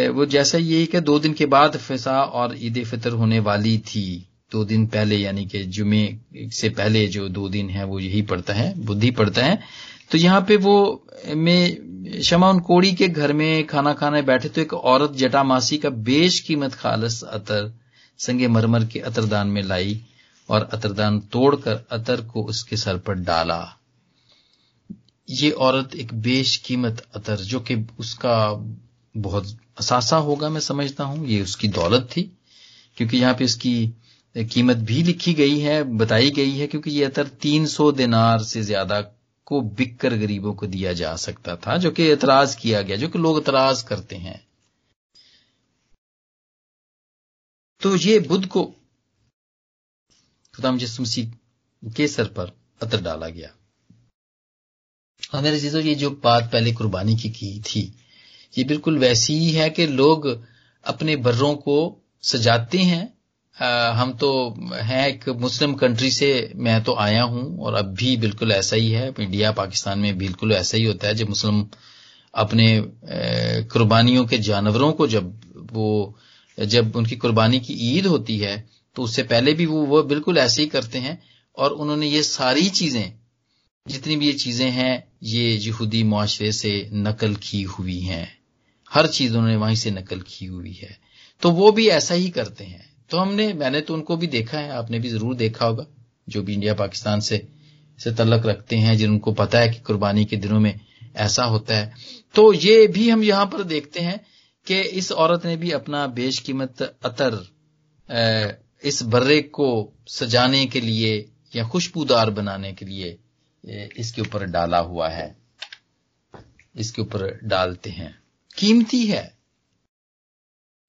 [0.09, 4.07] वो जैसा यही कि दो दिन के बाद फिसा और ईद फितर होने वाली थी।
[4.51, 6.17] दो दिन पहले, यानी कि जुमे
[6.51, 9.59] से पहले जो दो दिन है, वो यही पड़ता है, बुद्धि पड़ता है।
[10.11, 14.61] तो यहाँ पे वो में शमा, उन कोड़ी के घर में खाना खाने बैठे तो
[14.61, 17.73] एक औरत जटामासी का बेश कीमत खालस अतर,
[18.19, 19.99] संगे मरमर के अतरदान में लाई
[20.49, 23.61] और अतरदान तोड़कर अतर को उसके सर पर डाला।
[25.27, 28.37] ये औरत एक बेश कीमत अतर, जो कि उसका
[29.15, 32.21] बहुत असासा होगा, मैं समझता हूँ। ये उसकी दौलत थी,
[32.97, 33.93] क्योंकि यहाँ पे उसकी
[34.35, 39.01] कीमत भी लिखी गई है, बताई गई है, क्योंकि ये अतर 300 दिनार से ज़्यादा
[39.45, 43.19] को बिककर गरीबों को दिया जा सकता था, जो कि एतराज़ किया गया, जो कि
[43.19, 44.47] लोग एतराज़ करते हैं।
[47.81, 48.63] तो ये बुद्ध को
[50.55, 51.31] खुदाम जिस मसीह
[51.91, 53.53] के सर पर अतर डाला गया।
[55.35, 57.93] और मेरे चीज़ों, ये जो बात पहले कुर्बानी की की थी,
[58.57, 60.43] ये बिल्कुल वैसी ही है कि लोग
[60.85, 63.16] अपने बर्रों को सजाते हैं
[63.57, 64.29] हम तो
[64.73, 68.91] हैं एक मुस्लिम कंट्री से मैं तो आया हूँ और अब भी बिल्कुल ऐसा ही
[68.91, 71.65] है। इंडिया, पाकिस्तान में बिल्कुल ऐसा ही होता है। जब मुस्लिम
[72.33, 72.67] अपने
[73.73, 75.31] कुर्बानियों के जानवरों को जब
[75.73, 76.17] वो,
[76.57, 78.57] जब उनकी कुर्बानी की ईद होती है
[78.95, 81.21] तो उससे पहले भी वो वो बिल्कुल ऐसे ही करते हैं
[81.57, 83.13] और उन्होंने ये सारी चीज़ें,
[83.85, 88.27] जितनी भी ये चीज़ें हैं, ये यहूदी मुआशरे से नकल की हुई हैं।
[88.91, 90.97] हर चीज़ उन्होंने वहीं से नकल की हुई है।
[91.41, 94.69] तो वो भी ऐसा ही करते हैं। तो हमने, मैंने तो उनको भी देखा है,
[94.69, 95.85] आपने भी ज़रूर देखा होगा,
[96.29, 97.47] जो भी इंडिया पाकिस्तान से
[97.99, 100.79] से तल्लक रखते हैं, जिनको पता है कि कुर्बानी के दिनों में
[101.15, 101.93] ऐसा होता है।
[102.35, 104.19] तो ये भी हम यहाँ पर देखते हैं
[104.67, 107.39] कि इस औरत ने भी अपना बेशकीमत अतर
[108.83, 113.17] इस बर्रे को सजाने के लिए या खुशबूदार बनाने के लिए
[113.97, 115.35] इसके ऊपर डाला हुआ है।
[116.75, 118.13] इसके ऊपर डालते हैं।
[118.57, 119.37] कीमती है।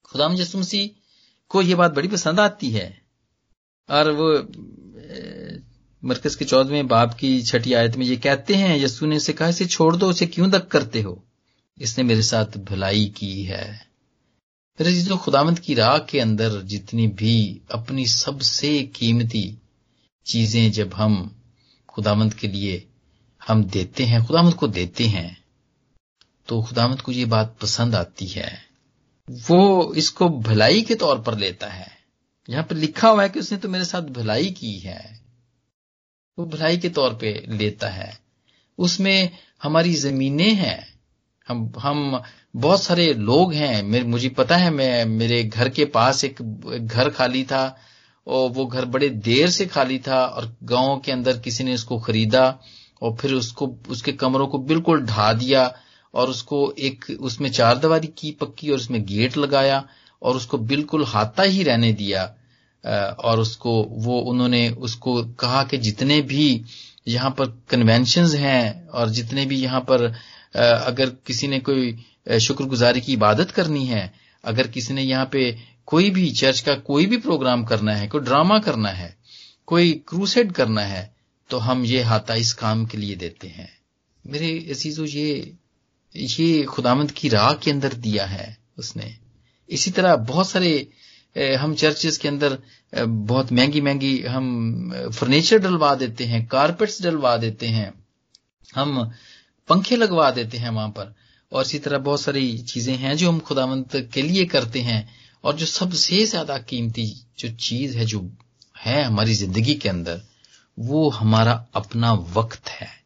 [0.04, 0.97] खुदाम यसुमसी
[1.50, 3.02] को यह बात बड़ी पसंद आती है।
[3.88, 4.32] और वो
[6.02, 9.48] मरकज के चौदहवें बाप की छठी आयत में ये कहते हैं यसु ने उसे कहा,
[9.48, 11.24] इसे छोड़ दो, उसे क्यों दक करते हो?
[11.78, 13.88] इसने मेरे साथ भलाई की है।
[14.78, 19.58] मेरे जो खुदामंद की राह के अंदर जितनी भी अपनी सबसे कीमती
[20.26, 21.34] चीज़ें जब हम
[21.88, 22.87] खुदामंद के लिए
[23.48, 25.44] हम देते हैं खुदामंद को देते हैं
[26.48, 28.67] तो खुदामंद को ये बात पसंद आती है।
[29.31, 31.99] वो इसको भलाई के तौर पर लेता है।
[32.51, 35.21] यहाँ पर लिखा हुआ है कि उसने तो मेरे साथ भलाई की है।
[36.38, 38.19] वो भलाई के तौर पे लेता है।
[38.79, 39.31] उसमें
[39.62, 41.01] हमारी जमीनें हैं।
[41.49, 42.23] हम हम
[42.57, 46.43] बहुत सारे लोग हैं। मुझे पता है, मैं, मेरे घर के पास एक
[46.83, 47.79] घर खाली था
[48.27, 52.01] और वो घर बड़े देर से खाली था और गाँव के अंदर किसी ने उसको
[52.01, 52.59] खरीदा
[53.03, 55.77] और फिर उसको, उसके कमरों को बिल्कुल ढा दिया।
[56.14, 59.85] और उसको एक, उसमें चार दीवारी की पक्की और उसमें गेट लगाया
[60.23, 62.23] और उसको बिल्कुल हाथा ही रहने दिया
[62.85, 66.64] और उसको, वो उन्होंने उसको कहा कि जितने भी
[67.09, 70.05] यहाँ पर कन्वेंशन हैं और जितने भी यहाँ पर
[70.55, 74.12] अगर किसी ने कोई शुक्रगुजारी की इबादत करनी है,
[74.44, 75.51] अगर किसी ने यहाँ पे
[75.87, 79.16] कोई भी चर्च का कोई भी प्रोग्राम करना है, कोई ड्रामा करना है,
[79.68, 81.11] कोई क्रूसेड करना है
[81.51, 83.68] तो हम ये हाथा इस काम के लिए देते हैं।
[84.25, 85.55] मेरे अजीजो, ये
[86.18, 89.14] ये खुदामंद की राह के अंदर दिया है उसने।
[89.68, 90.70] इसी तरह बहुत सारे
[91.57, 92.59] हम चर्चेस के अंदर
[92.92, 97.92] बहुत महँगी महँगी हम फर्नीचर डलवा देते हैं, कारपेट्स डलवा देते हैं,
[98.74, 99.11] हम
[99.68, 101.14] पंखे लगवा देते हैं वहाँ पर।
[101.52, 105.09] और इसी तरह बहुत सारी चीज़ें हैं जो हम खुदावंत के लिए करते हैं
[105.44, 107.07] और जो सबसे ज़्यादा कीमती
[107.38, 108.28] जो चीज़ है जो
[108.76, 110.20] है हमारी ज़िंदगी के अंदर,
[110.78, 112.97] वो हमारा अपना वक्त है।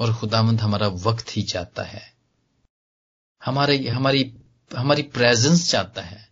[0.00, 2.14] और खुदामंद हमारा वक्त ही चाहता है।
[3.44, 4.34] हमारे, हमारी
[4.76, 6.28] हमारी प्रेजेंस चाहता है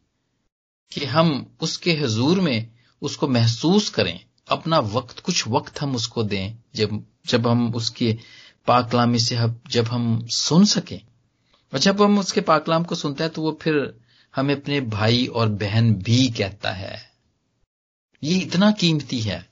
[0.92, 2.70] कि हम उसके हजूर में
[3.02, 8.18] उसको महसूस करें। अपना वक्त, कुछ वक्त हम उसको दें जब जब हम उसके
[8.66, 11.00] पाकलामी से हम, जब हम सुन सकें।
[11.72, 14.00] और जब हम उसके पाकलाम को सुनते हैं तो वो फिर
[14.36, 17.10] हमें अपने भाई और बहन भी कहता है।
[18.22, 19.50] ये इतना कीमती है।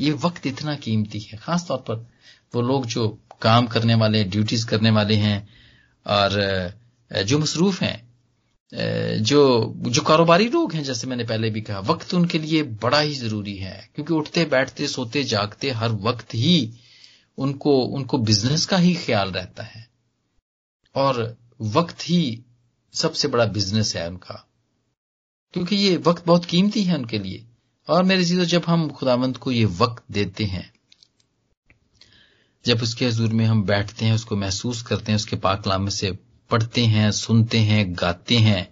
[0.00, 1.96] ये वक्त इतना कीमती है। खास तौर पर
[2.54, 5.48] वो लोग जो काम करने वाले ड्यूटीज़ करने वाले हैं
[6.06, 6.30] और
[7.22, 8.10] जो मसरूफ हैं
[9.22, 13.14] जो जो कारोबारी लोग हैं, जैसे मैंने पहले भी कहा, वक्त उनके लिए बड़ा ही
[13.14, 16.72] ज़रूरी है। क्योंकि उठते, बैठते, सोते, जागते हर वक्त ही
[17.38, 19.88] उनको उनको बिज़नेस का ही ख्याल रहता है।
[20.94, 22.42] और वक्त ही
[22.92, 24.48] सबसे बड़ा बिज़नेस है उनका।
[25.52, 27.44] क्योंकि ये वक्त बहुत कीमती है उनके लिए।
[27.88, 30.72] और मेरे चीज़ों जब हम खुदावंत को ये वक्त देते हैं
[32.64, 36.10] जब उसके हजूर में हम बैठते हैं, उसको महसूस करते हैं, उसके पाकलाम से
[36.50, 38.68] पढ़ते हैं, सुनते हैं, गाते हैं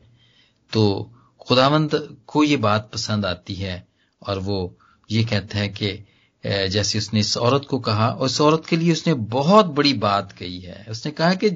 [0.73, 1.91] तो खुदावंत
[2.27, 3.87] को ये बात पसंद आती है
[4.23, 4.77] और वो
[5.11, 5.93] ये कहता है कि
[6.45, 10.33] जैसे उसने इस औरत को कहा और इस औरत के लिए उसने बहुत बड़ी बात
[10.33, 11.51] कही है। उसने कहा कि,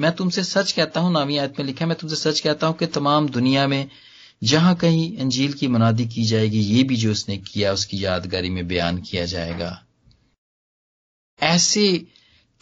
[0.00, 2.76] मैं तुमसे सच कहता हूँ, नामी आयत में लिखा है, मैं तुमसे सच कहता हूँ
[2.76, 3.88] कि तमाम दुनिया में
[4.42, 8.66] जहाँ कहीं अंजील की मनादी की जाएगी, ये भी जो उसने किया, उसकी यादगारी में
[8.68, 9.70] बयान किया जाएगा।
[11.42, 12.06] ऐसे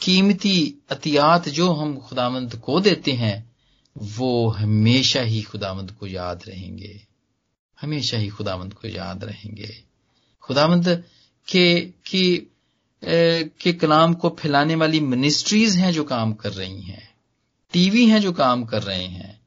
[0.00, 3.56] कीमती अतियात जो हम खुदामंद को देते हैं,
[3.98, 7.06] वो हमेशा ही खुदामंद को याद रहेंगे।
[7.80, 9.84] हमेशा ही खुदामंद को याद रहेंगे।
[10.42, 11.04] खुदामंद
[11.48, 12.52] के, की
[13.48, 17.14] के कलाम को फैलाने वाली मिनिस्ट्रीज हैं जो काम कर रही हैं।
[17.72, 19.40] टीवी हैं जो काम कर रहे हैं।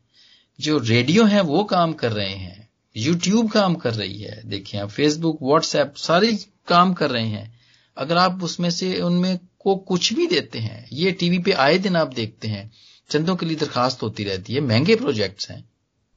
[0.60, 4.89] जो रेडियो हैं वो काम कर रहे हैं। यूट्यूब काम कर रही है। देखिए आप
[4.89, 7.59] फेसबुक व्हाट्सएप सारे काम कर रहे हैं।
[7.99, 11.95] अगर आप उसमें से, उनमें को कुछ भी देते हैं, ये टीवी पे आए दिन
[11.95, 12.71] आप देखते हैं,
[13.09, 15.69] चंदों के लिए दरखास्त होती रहती है, महँगे प्रोजेक्ट्स हैं,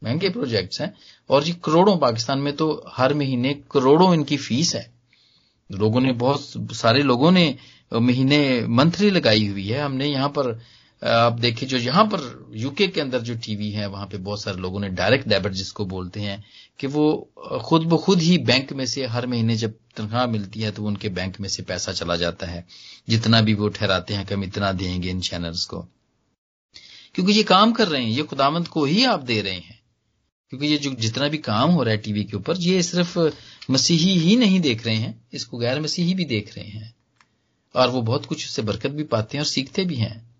[0.04, 0.94] महँगे प्रोजेक्ट्स हैं,
[1.30, 4.92] और ये करोड़ों, पाकिस्तान में तो हर महीने करोड़ों इनकी फ़ीस है।
[5.72, 7.58] लोगों ने बहुत, सारे लोगों ने
[7.92, 10.60] महीने, मंथली लगाई हुई है, हमने यहाँ पर
[11.02, 14.56] आप देखिए, जो यहाँ पर यूके के अंदर जो टीवी है, वहाँ पे बहुत सारे
[14.56, 16.44] लोगों ने डायरेक्ट डेबिट जिसको बोलते हैं,
[16.78, 17.30] कि वो
[17.64, 21.08] खुद ब खुद ही बैंक में से हर महीने जब तनख्वाह मिलती है तो उनके
[21.08, 22.66] बैंक में से पैसा चला जाता है।
[23.08, 25.88] जितना भी वो ठहराते हैं कि हम इतना देंगे इन चैनल्स को।
[27.14, 29.82] क्योंकि ये काम कर रहे हैं, ये खुदामंद को ही आप दे रहे हैं।
[30.50, 33.18] क्योंकि ये जो, जितना भी काम हो रहा है टीवी के ऊपर, ये सिर्फ़
[33.70, 36.94] मसीही ही नहीं देख रहे हैं, इसको गैर मसीही भी देख रहे हैं।
[37.74, 40.31] और वो बहुत कुछ उससे बरकत भी पाते हैं और सीखते भी हैं।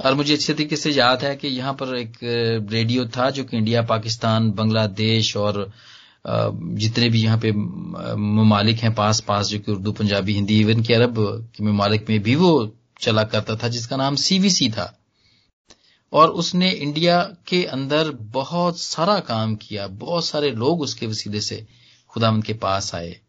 [0.00, 2.18] और मुझे अच्छे तरीके से याद है कि यहाँ पर एक
[2.72, 5.70] रेडियो था जो कि इंडिया पाकिस्तान बांग्लादेश और
[6.26, 10.94] जितने भी यहाँ पे ममालिक हैं पास पास जो कि उर्दू, पंजाबी, हिंदी इवन के
[10.94, 11.14] अरब
[11.56, 14.92] के ममालिक में भी वो चला करता था, जिसका नाम सीवीसी था।
[16.12, 21.66] और उसने इंडिया के अंदर बहुत सारा काम किया, बहुत सारे लोग उसके वसीले से
[22.08, 23.20] खुदाम के पास आए।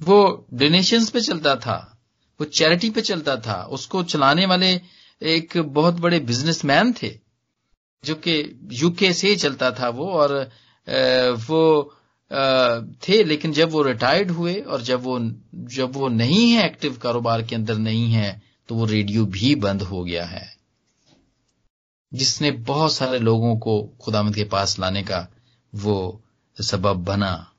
[0.00, 1.98] वो डोनेशंस पे चलता था,
[2.40, 4.80] वो चैरिटी पे चलता था, उसको चलाने वाले
[5.22, 7.10] एक बहुत बड़े बिजनेसमैन थे,
[8.04, 8.34] जो कि
[8.72, 10.32] यूके से ही चलता था वो, और
[11.40, 11.92] वो
[13.02, 15.18] थे, लेकिन जब वो रिटायर्ड हुए और जब वो
[15.70, 19.82] जब वो नहीं है एक्टिव कारोबार के अंदर नहीं है तो वो रेडियो भी बंद
[19.82, 20.50] हो गया है।
[22.12, 25.26] जिसने बहुत सारे लोगों को खुदामद के पास लाने का
[25.72, 26.22] वो
[26.56, 27.52] सबब बना।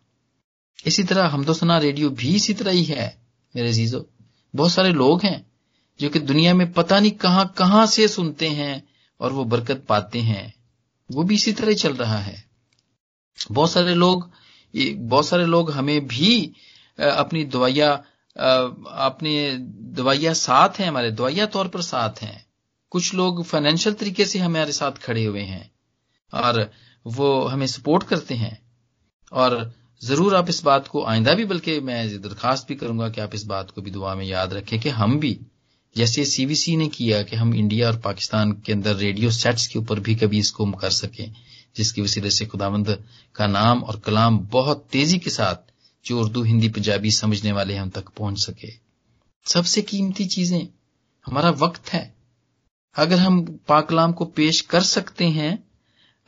[0.85, 3.17] इसी तरह हम तो सुना रेडियो भी इसी तरह ही है,
[3.55, 4.05] मेरे जीजो
[4.53, 5.52] बहुत सारे लोग हैं
[5.99, 8.83] जो कि दुनिया में पता नहीं कहाँ कहाँ से सुनते हैं
[9.19, 10.53] और वो बरकत पाते हैं।
[11.09, 12.43] वो भी इसी तरह चल रहा है।
[13.37, 14.29] बहुत सारे लोग
[14.73, 16.35] बहुत सारे लोग हमें भी
[16.99, 17.91] अपनी दवाइया
[18.35, 19.33] अपनी
[19.95, 22.45] दवाइया साथ हैं हमारे, दवाइया तौर पर साथ हैं।
[22.91, 25.69] कुछ लोग फाइनेंशियल तरीके से हमारे साथ खड़े हुए हैं
[26.33, 26.69] और
[27.05, 28.57] वो हमें सपोर्ट करते हैं।
[29.31, 33.35] और ज़रूर आप इस बात को आइंदा भी, बल्कि मैं दरखास्त भी करूँगा कि आप
[33.35, 35.39] इस बात को भी दुआ में याद रखें कि हम भी
[35.97, 39.99] जैसे सीवीसी ने किया कि हम इंडिया और पाकिस्तान के अंदर रेडियो सेट्स के ऊपर
[39.99, 41.33] भी कभी इसको कर सकें,
[41.75, 43.03] जिसकी वसीले से खुदावंद
[43.35, 45.55] का नाम और कलाम बहुत तेज़ी के साथ
[46.05, 48.73] जो उर्दू, हिंदी, पंजाबी समझने वाले हम तक पहुँच सके।
[49.45, 50.67] सबसे कीमती चीज़ें,
[51.25, 52.15] हमारा वक्त है।
[52.95, 55.63] अगर हम पाकलाम को पेश कर सकते हैं,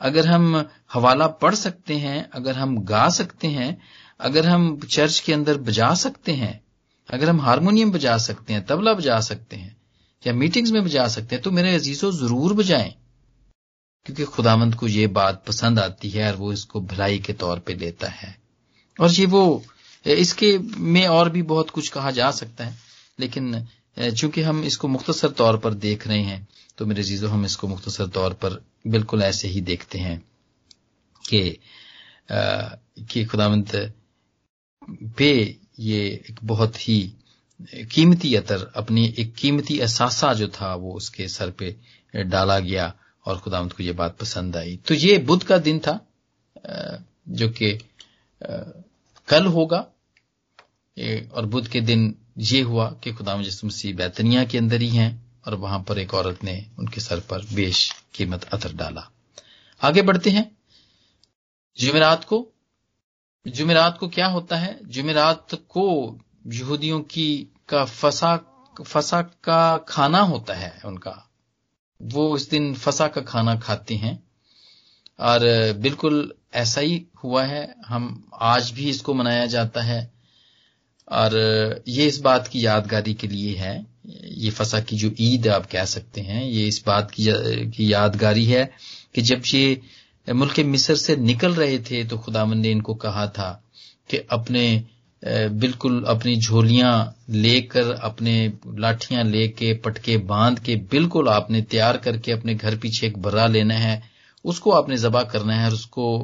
[0.00, 3.82] अगर हम हवाला पढ़ सकते हैं, अगर हम गा सकते हैं,
[4.20, 6.65] अगर हम चर्च के अंदर बजा सकते हैं
[7.08, 9.76] अगर हम हारमोनियम बजा सकते हैं, तबला बजा सकते हैं,
[10.22, 12.94] या मीटिंग्स में बजा सकते हैं तो मेरे अजीजों ज़रूर बजाएँ।
[14.06, 17.74] क्योंकि खुदावंत को ये बात पसंद आती है और वो इसको भलाई के तौर पे
[17.74, 18.36] लेता है।
[18.96, 19.62] और ये वो
[20.06, 22.76] इसके में और भी बहुत कुछ कहा जा सकता है,
[23.18, 23.66] लेकिन
[23.96, 26.46] चूँकि हम इसको मुख्तसर तौर पर देख रहे हैं
[26.78, 30.18] तो मेरे जीजो हम इसको मुख्तसर तौर पर बिल्कुल ऐसे ही देखते हैं
[31.24, 31.58] कि
[32.30, 33.74] कि खुदावंत
[35.18, 35.30] पे
[35.78, 37.00] ये एक बहुत ही
[37.92, 41.76] कीमती अतर, अपनी एक कीमती असासा जो था, वो उसके सर पे
[42.14, 42.92] डाला गया
[43.26, 45.98] और खुदावंत को ये बात पसंद आई। तो ये बुद्ध का दिन था
[47.28, 47.72] जो कि
[49.28, 49.78] कल होगा
[51.34, 55.10] और बुद्ध के दिन ये हुआ कि खुदाम मसीह बैतनिया के अंदर ही हैं
[55.46, 59.08] और वहाँ पर एक औरत ने उनके सर पर बेश कीमत अतर डाला।
[59.80, 60.50] आगे बढ़ते हैं
[61.76, 62.46] जुमेरात को
[63.46, 64.78] जुमेरात को क्या होता है?
[64.84, 68.52] जुमेरात को यहूदियों की का फसा
[68.86, 71.30] फसा का खाना होता है उनका।
[72.02, 74.22] वो इस दिन फसा का खाना खाते हैं।
[75.20, 80.12] और बिल्कुल ऐसा ही हुआ है। हम आज भी इसको मनाया जाता है।
[81.12, 81.36] और
[81.88, 83.86] ये इस बात की यादगारी के लिए है।
[84.24, 88.70] ये फसा की जो ईद आप कह सकते हैं, ये इस बात की यादगारी है
[89.14, 89.80] कि जब ये
[90.28, 93.50] मुल्क मिस्र से निकल रहे थे तो खुदावन ने इनको कहा था
[94.10, 94.84] कि अपने
[95.22, 102.54] बिल्कुल अपनी झोलियाँ लेकर, अपने लाठियाँ लेके, पटके बाँध के बिल्कुल आपने तैयार करके अपने
[102.54, 104.02] घर पीछे एक बर्रा लेना है।
[104.44, 106.18] उसको आपने जबा करना है और उसको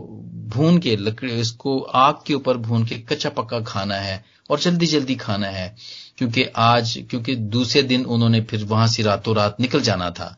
[0.48, 4.86] भून के लकड़ी, उसको आग के ऊपर भून के कच्चा पक्का खाना है और जल्दी
[4.86, 5.74] जल्दी खाना है।
[6.18, 10.36] क्योंकि आज, क्योंकि दूसरे दिन उन्होंने फिर वहाँ से रातों रात निकल जाना था।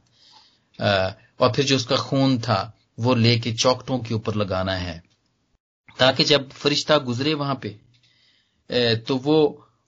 [1.40, 5.02] और फिर जो उसका खून था वो लेके चौकटों के ऊपर लगाना है।
[5.98, 7.76] ताकि जब फरिश्ता गुजरे वहाँ पे
[9.06, 9.36] तो वो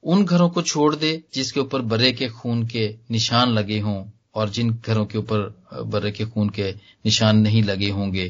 [0.05, 4.51] उन घरों को छोड़ दे जिसके ऊपर बर्रे के खून के निशान लगे हों और
[4.51, 5.39] जिन घरों के ऊपर
[5.85, 6.71] बर्रे के खून के
[7.07, 8.27] निशान नहीं लगे होंगे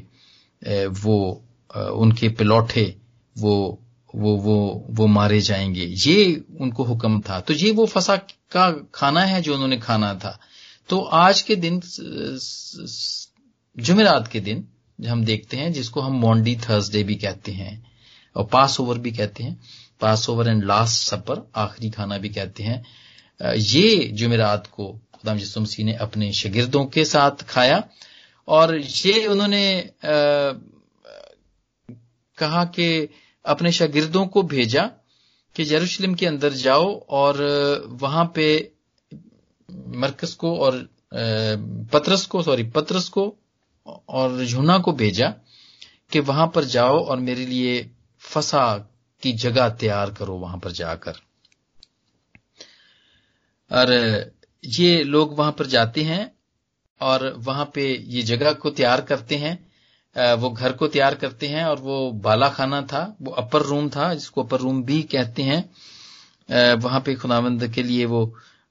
[1.01, 1.17] वो
[1.77, 2.95] उनके पिलौठे,
[3.37, 3.83] वो
[4.15, 8.17] वो वो वो मारे जाएँगे। ये उनको हुक्म था। तो ये वो फसा
[8.53, 10.39] का खाना है जो उन्होंने खाना था।
[10.89, 11.81] तो आज के दिन
[13.77, 14.67] जुमेरात के दिन
[14.99, 17.75] हम देखते हैं जिसको हम मॉन्डी थर्सडे भी कहते हैं
[18.37, 19.61] और पास ओवर भी कहते हैं
[20.01, 22.83] pass over and last supper आखिरी खाना भी कहते हैं
[23.57, 27.83] ये जुमेरात को खुदाम यसु मसीह ने अपने शगिर्दों के साथ खाया
[28.49, 30.53] और ये उन्होंने आ,
[32.39, 33.09] कहा कि
[33.45, 34.83] अपने शागिर्दों को भेजा
[35.57, 37.43] कि यरूशलेम के अंदर जाओ और
[38.01, 38.47] वहाँ पे
[39.97, 40.89] मरकस को और
[41.93, 43.35] पत्रस को सॉरी पत्रस को
[43.87, 45.29] और झुना को भेजा
[46.13, 47.91] कि वहाँ पर जाओ और मेरे लिए
[48.23, 48.77] फसा
[49.23, 51.21] की जगह तैयार करो वहाँ पर जाकर।
[53.71, 53.93] और
[54.65, 56.31] ये लोग वहाँ पर जाते हैं
[57.01, 59.59] और वहाँ पे ये जगह को तैयार करते हैं।
[60.37, 64.13] वो घर को तैयार करते हैं और वो बाला खाना था, वो अपर रूम था,
[64.15, 68.25] जिसको अपर रूम भी कहते हैं। वहाँ पे खुदावंद के लिए वो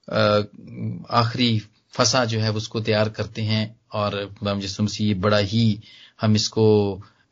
[0.08, 1.58] आखिरी
[1.94, 3.64] फसा जो है उसको तैयार करते हैं।
[3.96, 5.66] और खुदाम यसुमसी बड़ा ही
[6.20, 6.66] हम इसको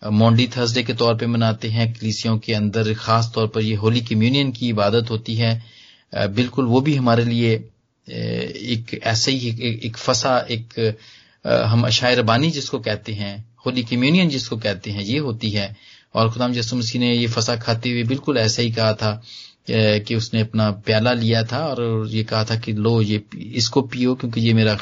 [0.02, 4.00] मोंडी थर्सडे के तौर पे मनाते हैं कलीसियों के अंदर खास तौर पर ये होली
[4.00, 5.52] कम्युनियन की इबादत होती है
[6.12, 7.52] बिल्कुल वो भी हमारे लिए
[8.06, 9.48] एक ऐसे ही
[9.86, 10.96] एक, फसा एक
[11.44, 13.34] हम अशायर बानी जिसको कहते हैं
[13.66, 15.74] होली कम्युनियन जिसको कहते हैं ये होती है।
[16.14, 19.22] और खुदाम यसु मसीह ने ये फसा खाते हुए बिल्कुल ऐसा ही कहा था
[19.70, 23.22] कि उसने अपना प्याला लिया था और ये कहा था कि लो ये
[23.56, 24.74] इसको पियो क्योंकि ये मेरा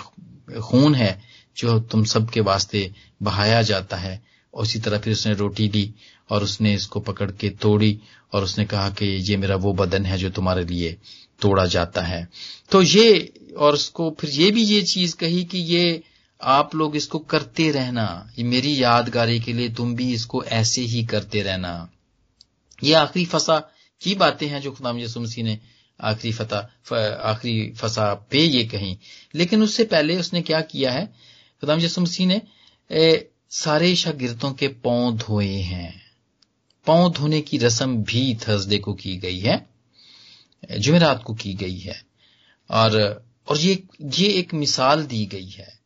[0.60, 1.12] खून है।
[1.56, 2.92] जो तुम सबके वास्ते
[3.22, 4.22] बहाया जाता है।
[4.54, 5.94] उसी तरह फिर उसने रोटी ली
[6.30, 8.00] और उसने इसको पकड़ के तोड़ी
[8.32, 10.96] और उसने कहा कि ये मेरा वो बदन है जो तुम्हारे लिए
[11.40, 12.28] तोड़ा जाता है।
[12.70, 16.02] तो ये और उसको फिर ये भी ये चीज़ कही कि ये
[16.42, 21.04] आप लोग इसको करते रहना। ये मेरी यादगारी के लिए तुम भी इसको ऐसे ही
[21.04, 21.90] करते रहना।
[22.84, 25.58] ये आखिरी फसा की बातें हैं जो खुदाम यसुमसी ने
[26.00, 26.58] आखिरी फता
[27.22, 28.98] आखिरी फसा पे ये कही।
[29.34, 31.31] लेकिन उससे पहले उसने क्या किया है?
[31.62, 32.40] खुदाम यसु मसीह ने
[32.90, 36.02] ए, सारे शागिर्दों के पाँव धोए हैं।
[36.86, 39.68] पाँव धोने की रस्म भी थर्सडे को की गई है
[40.78, 42.02] जुमेरात को की गई है।
[42.70, 45.78] और और ये ये एक मिसाल दी गई है।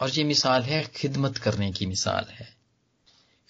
[0.00, 2.48] और ये मिसाल है खिदमत करने की मिसाल है।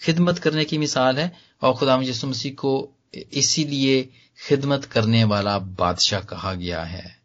[0.00, 1.32] खिदमत करने की मिसाल है
[1.62, 2.92] और खुदाम यसु मसीह को
[3.32, 4.02] इसीलिए
[4.38, 7.18] खिदमत करने वाला बादशाह कहा गया है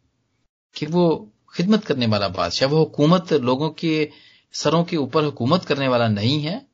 [0.76, 4.10] कि वो खिदमत करने वाला बादशाह वो हुकूमत लोगों के
[4.52, 6.66] सरों के ऊपर हुकूमत करने वाला नहीं है,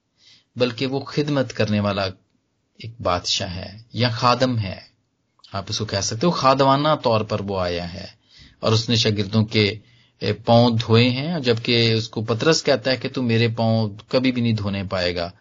[0.58, 2.06] बल्कि वो खिदमत करने वाला
[2.84, 4.90] एक बादशाह है, या खादम है।
[5.54, 8.18] आप इसको कह सकते हो, खादवाना तौर पर वो आया है।
[8.62, 9.80] और उसने शागिर्दों के
[10.24, 14.54] पाँव धोए हैं जबकि उसको पतरस कहता है कि तू मेरे पाँव कभी भी नहीं
[14.54, 15.32] धोने पाएगा।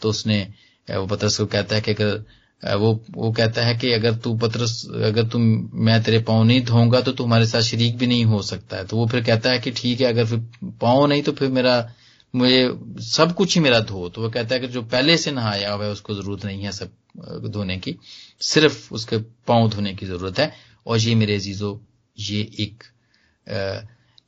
[0.00, 0.48] तो उसने
[0.90, 2.24] वो पतरस को कहता है कि अगर
[2.64, 5.42] वो वो कहता है कि अगर तू पतरस अगर तुम
[5.86, 8.86] मैं तेरे पाँव नहीं धोऊँगा तो तू हमारे साथ शरीक भी नहीं हो सकता है।
[8.86, 10.38] तो वो फिर कहता है कि ठीक है, अगर फिर
[10.80, 11.92] पाँव नहीं तो फिर मेरा,
[12.34, 12.68] मुझे
[13.06, 15.84] सब कुछ ही मेरा धो। तो वो कहता है कि जो पहले से नहाया हुआ
[15.84, 17.96] है, उसको ज़रूरत नहीं है सब धोने की।
[18.40, 20.52] सिर्फ़ उसके पाँव धोने की ज़रूरत है।
[20.86, 21.76] और ये मेरे अजीजों,
[22.16, 22.84] ये एक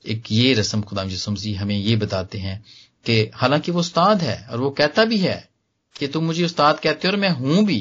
[0.04, 2.64] एक ये रस्म खुदाम यसुमसी हमें ये बताते हैं
[3.06, 5.48] कि हालाँकि वो उस्ताद है और वो कहता भी है
[5.96, 7.78] कि तुम मुझे उस्ताद कहते हो और मैं हूँ भी।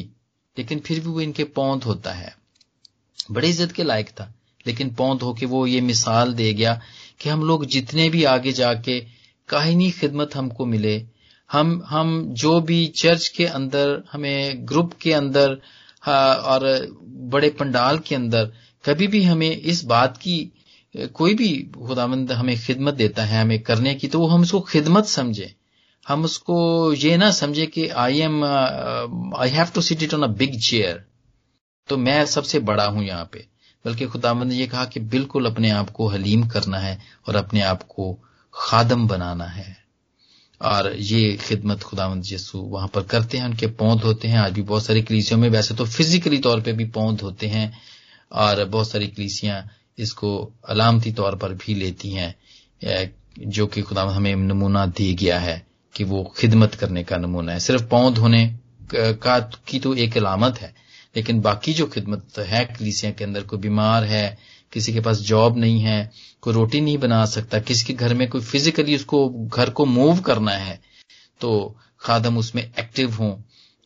[0.57, 2.35] लेकिन फिर भी वो इनके पौध होता है।
[3.29, 4.33] बड़ी इज़्ज़त के लायक था,
[4.65, 6.79] लेकिन पौध होके वो ये मिसाल दे गया
[7.21, 8.99] कि हम लोग जितने भी आगे जाके
[9.49, 10.95] काहिनी खिदमत हमको मिले,
[11.49, 15.57] हम हम जो भी चर्च के अंदर, हमें ग्रुप के अंदर
[16.03, 16.63] और
[17.29, 18.51] बड़े पंडाल के अंदर
[18.83, 20.51] कभी भी हमें इस बात की,
[20.95, 25.05] कोई भी खुदामंद हमें खिदमत देता है, हमें करने की तो वो हम उसको खिदमत
[25.07, 25.53] समझे।
[26.05, 26.57] हम उसको
[26.93, 31.03] ये ना समझे कि I am I have to sit it on a big chair
[31.89, 33.45] तो मैं सबसे बड़ा हूँ यहाँ पे।
[33.85, 36.97] बल्कि खुदामंद ने ये कहा कि बिल्कुल अपने आप को हलीम करना है
[37.27, 38.17] और अपने आप को
[38.53, 39.75] खादम बनाना है।
[40.61, 44.61] और ये खिदमत खुदावंद यसु वहाँ पर करते हैं, उनके पौध होते हैं। आज भी
[44.61, 47.71] बहुत सारी कलीसियों में, वैसे तो फिजिकली तौर पे भी पौध होते हैं।
[48.31, 49.63] और बहुत सारी कलीसियाँ
[49.97, 50.29] इसको
[50.69, 52.33] अलामती तौर पर भी लेती हैं
[53.39, 55.65] जो कि खुदा हमें नमूना दे गया है।
[55.95, 58.45] कि वो खिदमत करने का नमूना है। सिर्फ़ पाँव धोने
[58.93, 60.73] का, की तो एक अलामत है,
[61.15, 64.37] लेकिन बाकी जो खिदमत है, कलीसिया के अंदर कोई बीमार है,
[64.73, 68.27] किसी के पास जॉब नहीं है, कोई रोटी नहीं बना सकता, किसी के घर में
[68.29, 70.79] कोई फिजिकली उसको, घर को मूव करना है
[71.41, 73.35] तो खादम उसमें एक्टिव हों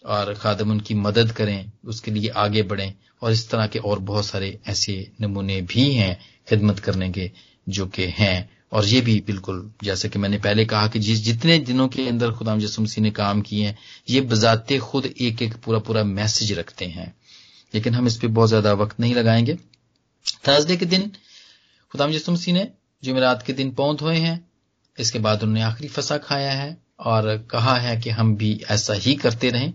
[0.05, 4.26] और खादम उनकी मदद करें, उसके लिए आगे बढ़ें, और इस तरह के और बहुत
[4.26, 6.18] सारे ऐसे नमूने भी हैं
[6.49, 7.32] खिदमत करने के,
[7.70, 11.57] जो कि हैं। और ये भी बिल्कुल, जैसे कि मैंने पहले कहा कि जिस जितने
[11.59, 13.78] दिनों के अंदर खुदाम यसुमसी ने काम किए हैं,
[14.09, 17.13] ये बजाते खुद एक एक पूरा पूरा मैसेज रखते हैं।
[17.74, 19.55] लेकिन हम इस पर बहुत ज़्यादा वक्त नहीं लगाएँगे।
[20.47, 21.11] थर्सडे के दिन
[21.91, 22.67] खुदाम यसुमसी ने
[23.03, 24.39] जुमेरात के दिन पौध हुए हैं।
[24.97, 29.15] इसके बाद उन्होंने आखिरी फसा खाया है और कहा है कि हम भी ऐसा ही
[29.15, 29.74] करते रहें।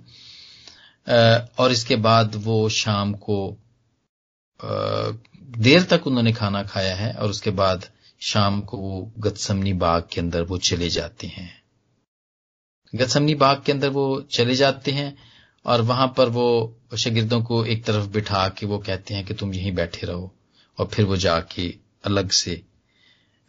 [1.58, 3.38] और इसके बाद वो शाम को
[5.58, 7.84] देर तक उन्होंने खाना खाया है और उसके बाद
[8.24, 11.62] शाम को वो गतसमनी बाग के अंदर वो चले जाते हैं।
[12.94, 15.16] गतसमनी बाग के अंदर वो चले जाते हैं
[15.64, 19.54] और वहाँ पर वो शगिर्दों को एक तरफ़ बिठा के वो कहते हैं कि तुम
[19.54, 20.34] यहीं बैठे रहो
[20.78, 22.62] और फिर वो जाके अलग से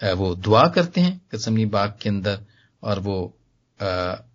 [0.04, 2.46] वो दुआ करते हैं गतसमनी बाग के अंदर
[2.84, 3.38] और वो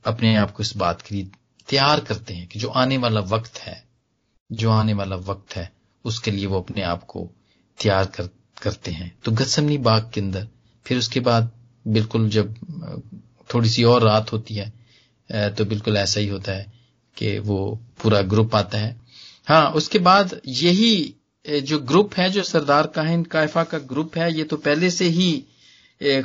[0.07, 1.31] अपने आप को इस बात के लिए
[1.69, 3.89] तैयार करते हैं कि जो आने वाला वक्त है
[4.53, 5.73] जो आने वाला वक्त है
[6.05, 7.31] उसके लिए वो अपने आप को
[7.83, 8.29] तैयार कर,
[8.63, 10.47] करते हैं। तो गसमनी बाग के अंदर,
[10.87, 11.51] फिर उसके बाद
[11.87, 12.55] बिल्कुल जब
[13.51, 14.73] थोड़ी सी और रात होती है
[15.51, 16.73] तो बिल्कुल ऐसा ही होता है
[17.17, 17.59] कि वो
[18.03, 18.97] पूरा ग्रुप आता है।
[19.47, 24.45] हाँ उसके बाद यही जो ग्रुप है, जो सरदार काहिन कायफा का ग्रुप है, ये
[24.45, 25.33] तो पहले से ही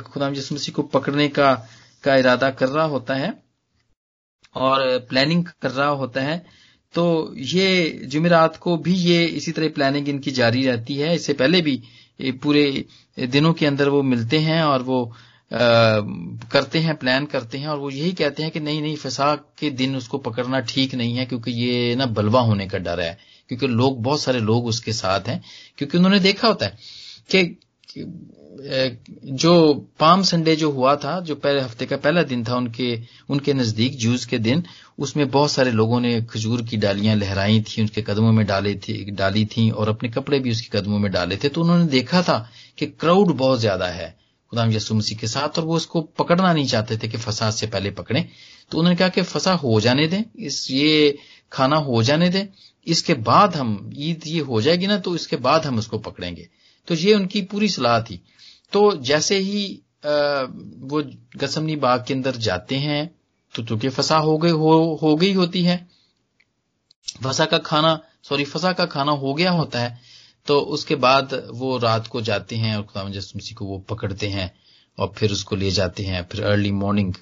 [0.04, 1.52] खुदाम जिस मसीह को पकड़ने का
[2.04, 3.32] का इरादा कर रहा होता है
[4.56, 6.38] और प्लानिंग कर रहा होता है।
[6.94, 11.60] तो ये जुमेरात को भी ये इसी तरह प्लानिंग इनकी जारी रहती है। इससे पहले
[11.60, 11.80] भी
[12.22, 12.84] पूरे
[13.18, 15.12] दिनों के अंदर वो मिलते हैं और वो
[15.52, 15.56] आ,
[16.52, 19.70] करते हैं प्लान करते हैं और वो यही कहते हैं कि नहीं नहीं फसा के
[19.70, 23.66] दिन उसको पकड़ना ठीक नहीं है क्योंकि ये ना बलवा होने का डर है। क्योंकि
[23.66, 25.44] लोग बहुत सारे लोग उसके साथ हैं।
[25.78, 26.76] क्योंकि उन्होंने देखा होता है
[27.30, 27.58] कि
[27.88, 32.98] जो पाम संडे जो हुआ था, जो पहले हफ़्ते का पहला दिन था उनके
[33.30, 34.62] उनके नज़दीक जूस के दिन,
[34.98, 39.04] उसमें बहुत सारे लोगों ने खजूर की डालियाँ लहराई थी, उनके कदमों में डाले थी,
[39.12, 42.38] डाली थी और अपने कपड़े भी उसके कदमों में डाले थे। तो उन्होंने देखा था
[42.78, 44.08] कि क्राउड बहुत ज़्यादा है,
[44.52, 47.66] खुदाम यसु मसीह के साथ, और वो उसको पकड़ना नहीं चाहते थे कि फसाद से
[47.66, 48.28] पहले पकड़े।
[48.70, 51.18] तो उन्होंने कहा कि फसा हो जाने दें, इस, ये
[51.52, 52.46] खाना हो जाने दें,
[52.86, 56.48] इसके बाद हम, ईद ये हो जाएगी ना तो इसके बाद हम उसको पकड़ेंगे।
[56.88, 58.20] तो ये उनकी पूरी सलाह थी।
[58.72, 59.64] तो जैसे ही
[60.04, 61.02] वो
[61.36, 63.04] गसमनी बाग के अंदर जाते हैं
[63.54, 65.86] तो चूँकि फसा हो गई हो, हो गई होती है
[67.22, 69.98] फसा का खाना सॉरी फसा का खाना हो गया होता है
[70.46, 74.50] तो उसके बाद वो रात को जाते हैं और खुदाम मसीह को वो पकड़ते हैं
[74.98, 77.14] और फिर उसको ले जाते हैं। फिर अर्ली मॉर्निंग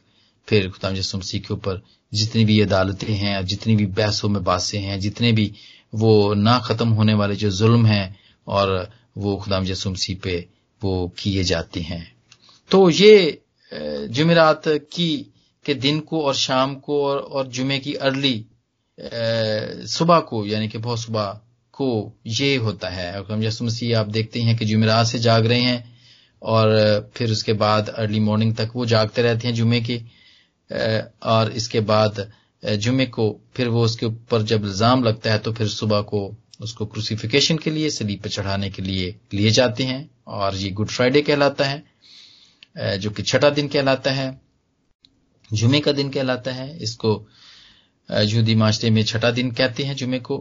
[0.49, 1.81] फिर खुदाम मसीह के ऊपर
[2.13, 5.53] जितनी भी अदालतें हैं जितनी भी बहसों में बासें हैं जितने भी
[5.95, 10.37] वो ना खत्म होने वाले जो जुल्म हैं और वो खुदाम मसीह पे
[10.83, 12.05] वो किए जाते हैं।
[12.71, 13.41] तो ये
[14.11, 15.11] जुमेरात की
[15.67, 18.45] के दिन को और शाम को और, और जुमे की अर्ली
[19.89, 21.41] सुबह को यानी कि बहुत सुबह
[21.75, 25.93] को ये होता है। हम मसीह आप देखते हैं कि जुमेरात से जाग रहे हैं
[26.43, 30.01] और फिर उसके बाद अर्ली मॉर्निंग तक वो जागते रहते हैं जुमे के
[31.27, 32.31] और इसके बाद
[32.63, 36.21] जुमे को फिर वो उसके ऊपर जब इल्ज़ाम लगता है तो फिर सुबह को
[36.61, 40.89] उसको क्रूसिफिकेशन के लिए सलीब पर चढ़ाने के लिए लिए जाते हैं और ये गुड
[40.89, 44.41] फ्राइडे कहलाता है जो कि छठा दिन कहलाता है,
[45.51, 47.11] जुमे का दिन कहलाता है। इसको
[48.09, 50.37] यहूदी माशरे में छठा दिन कहते हैं जुमे को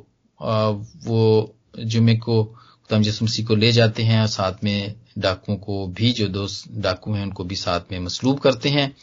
[1.06, 2.44] वो जुमे को
[2.90, 7.14] तम मसीह को ले जाते हैं और साथ में डाकुओं को भी, जो दोस्त डाकू
[7.14, 8.96] हैं, उनको भी साथ में मसलूब करते हैं।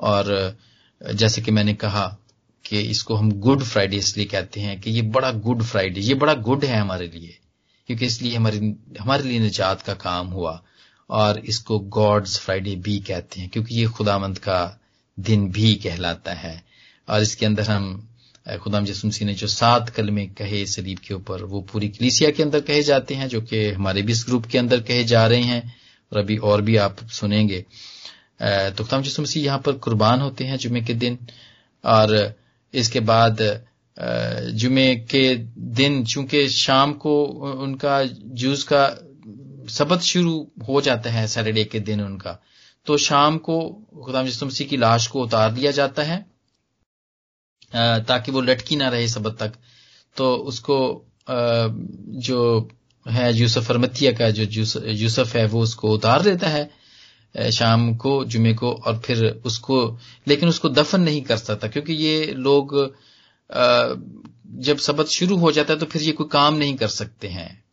[0.00, 0.56] और
[1.02, 2.06] जैसे कि मैंने कहा
[2.64, 6.34] कि इसको हम गुड फ्राइडे इसलिए कहते हैं कि ये बड़ा गुड फ्राइडे ये बड़ा
[6.34, 7.36] गुड है हमारे लिए,
[7.88, 10.62] क्योंकि इसलिए हमारी, हमारे लिए निजात का काम हुआ
[11.10, 14.78] और इसको गॉड्स फ्राइडे भी कहते हैं, क्योंकि ये खुदामंद का
[15.18, 16.62] दिन भी कहलाता है।
[17.08, 18.08] और इसके अंदर हम
[18.62, 22.60] खुदाम यसुमसी ने जो सात कलमे कहे सलीब के ऊपर, वो पूरी कलीसिया के अंदर
[22.60, 25.74] कहे जाते हैं, जो कि हमारे भी इस ग्रुप के अंदर कहे जा रहे हैं,
[26.12, 27.60] और अभी और भी आप सुनेंगे।
[28.40, 31.18] तो खुदाम यसुमसी यहाँ पर कुर्बान होते हैं जुमे के दिन,
[31.84, 32.34] और
[32.74, 33.38] इसके बाद
[34.54, 37.22] जुमे के दिन, चूँकि शाम को
[37.62, 38.02] उनका
[38.42, 38.86] जूस का
[39.70, 42.38] सबत शुरू हो जाता है, सैटरडे के दिन उनका
[42.86, 43.60] तो शाम को
[44.04, 46.18] खुदाम मसीह की लाश को उतार दिया जाता है
[47.72, 49.52] ताकि वो लटकी ना रहे सबत तक।
[50.16, 50.78] तो उसको
[51.28, 52.68] जो
[53.06, 54.44] है, यूसुफ अरमतिया का जो
[54.92, 56.70] यूसुफ है, वो उसको उतार देता है।
[57.52, 62.26] शाम को, जुमे को और फिर उसको, लेकिन उसको दफन नहीं कर सकता, क्योंकि ये
[62.26, 62.74] लोग
[64.60, 67.64] जब सबक शुरू हो जाता है तो फिर ये कोई काम नहीं कर सकते हैं।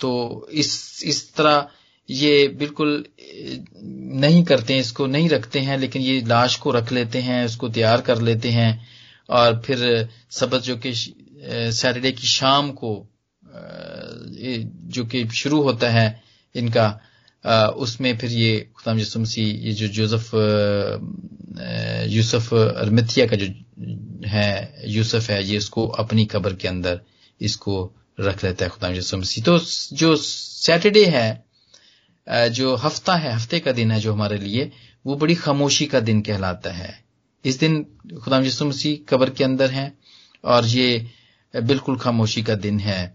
[0.00, 1.68] तो इस इस तरह
[2.08, 7.20] ये बिल्कुल नहीं करते हैं, इसको नहीं रखते हैं, लेकिन ये लाश को रख लेते
[7.20, 8.86] हैं, उसको तैयार कर लेते हैं,
[9.28, 12.92] और फिर सबक जो कि सैटरडे की शाम को
[14.88, 16.22] जो कि शुरू होता है
[16.54, 16.88] इनका
[17.46, 20.30] उसमें फिर ये खुदाम यसुमसी ये जो जोसफ
[22.10, 23.46] यूसुफ अरमिथिया का जो
[24.28, 27.00] है, यूसुफ है, ये इसको अपनी कब्र के अंदर
[27.40, 27.74] इसको
[28.20, 29.58] रख लेता है खुदाम यसुमसी तो
[29.92, 34.70] जो सैटरडे है जो हफ़्ता है, हफ़्ते का दिन है जो हमारे लिए,
[35.04, 36.94] वो बड़ी खामोशी का दिन कहलाता है।
[37.44, 37.82] इस दिन
[38.22, 38.72] खुदाम यसु
[39.08, 39.92] कब्र के अंदर हैं
[40.44, 41.06] और ये
[41.54, 43.14] बिल्कुल खामोशी का दिन है।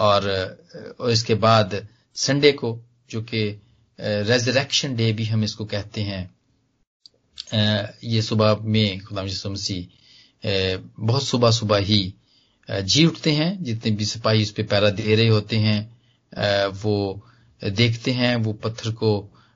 [0.00, 2.78] और इसके बाद संडे को
[3.14, 3.42] जो कि
[3.98, 6.22] रेजरेक्शन डे भी हम इसको कहते हैं।
[8.04, 12.02] ये सुबह में खुदाम मसीह बहुत सुबह सुबह ही
[12.68, 15.80] जी उठते हैं। जितने भी सिपाही उस पर पैरा दे रहे होते हैं
[16.74, 16.96] वो
[17.62, 19.10] देखते हैं, वो पत्थर को,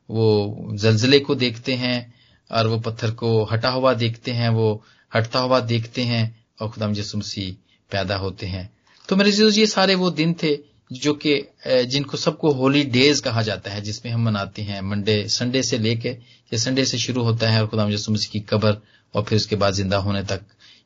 [0.09, 2.15] वो जलजले को देखते हैं
[2.51, 6.25] और वो पत्थर को हटा हुआ देखते हैं, वो हटता हुआ देखते हैं
[6.61, 7.53] और खुदाम यसु मसीह
[7.91, 8.71] पैदा होते हैं।
[9.09, 10.55] तो मेरे ये सारे वो दिन थे
[10.91, 11.35] जो कि
[11.65, 16.09] जिनको सबको होली डेज़ कहा जाता है, जिसमें हम मनाते हैं, मंडे, संडे से लेके,
[16.09, 18.81] ये संडे से शुरू होता है और खुदाम यसु मसीह की कबर
[19.15, 20.41] और फिर उसके बाद ज़िंदा होने तक,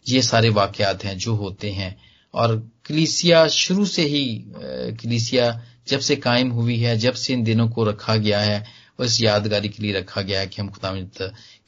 [0.06, 1.96] ये सारे वाकयात हैं जो होते हैं।
[2.34, 4.24] और कलीसिया शुरू से ही
[4.54, 5.50] कलीसिया
[5.88, 8.64] जब से कायम हुई है, जब से इन दिनों को रखा गया है,
[9.00, 11.00] और इस यादगारी के लिए रखा गया है कि हम खुदाम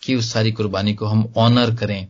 [0.02, 2.08] की उस सारी कुर्बानी को हम ऑनर करें,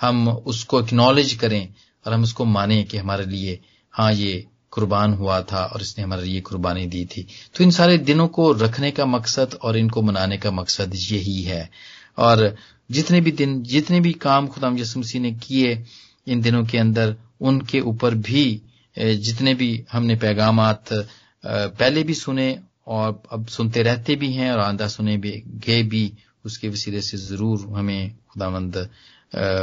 [0.00, 1.68] हम उसको एक्नॉलेज करें
[2.06, 3.58] और हम उसको माने कि हमारे लिए
[3.94, 4.44] हाँ ये
[4.74, 8.50] कुर्बान हुआ था और इसने हमारे लिए कुर्बानी दी थी। तो इन सारे दिनों को
[8.54, 11.68] रखने का मकसद और इनको मनाने का मकसद यही है।
[12.18, 12.54] और
[12.90, 15.84] जितने भी दिन, जितने भी काम खुदाम यसु मसीह ने किए
[16.26, 18.44] इन दिनों के अंदर, उनके ऊपर भी
[18.96, 20.60] जितने भी हमने पैगाम
[21.44, 26.12] पहले भी सुने और अब सुनते रहते भी हैं और आंदा सुने भी, गए भी,
[26.44, 28.76] उसके वसीले से ज़रूर हमें खुदावंद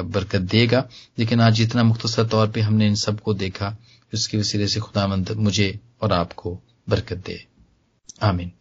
[0.05, 0.83] बरकत देगा।
[1.19, 3.75] लेकिन आज जितना मुख्तसर तौर पे हमने इन सबको देखा।
[4.13, 5.07] उसके वसीले से खुदा
[5.37, 6.59] मुझे और आपको
[6.89, 7.47] बरकत दे।
[8.21, 8.51] आमीन।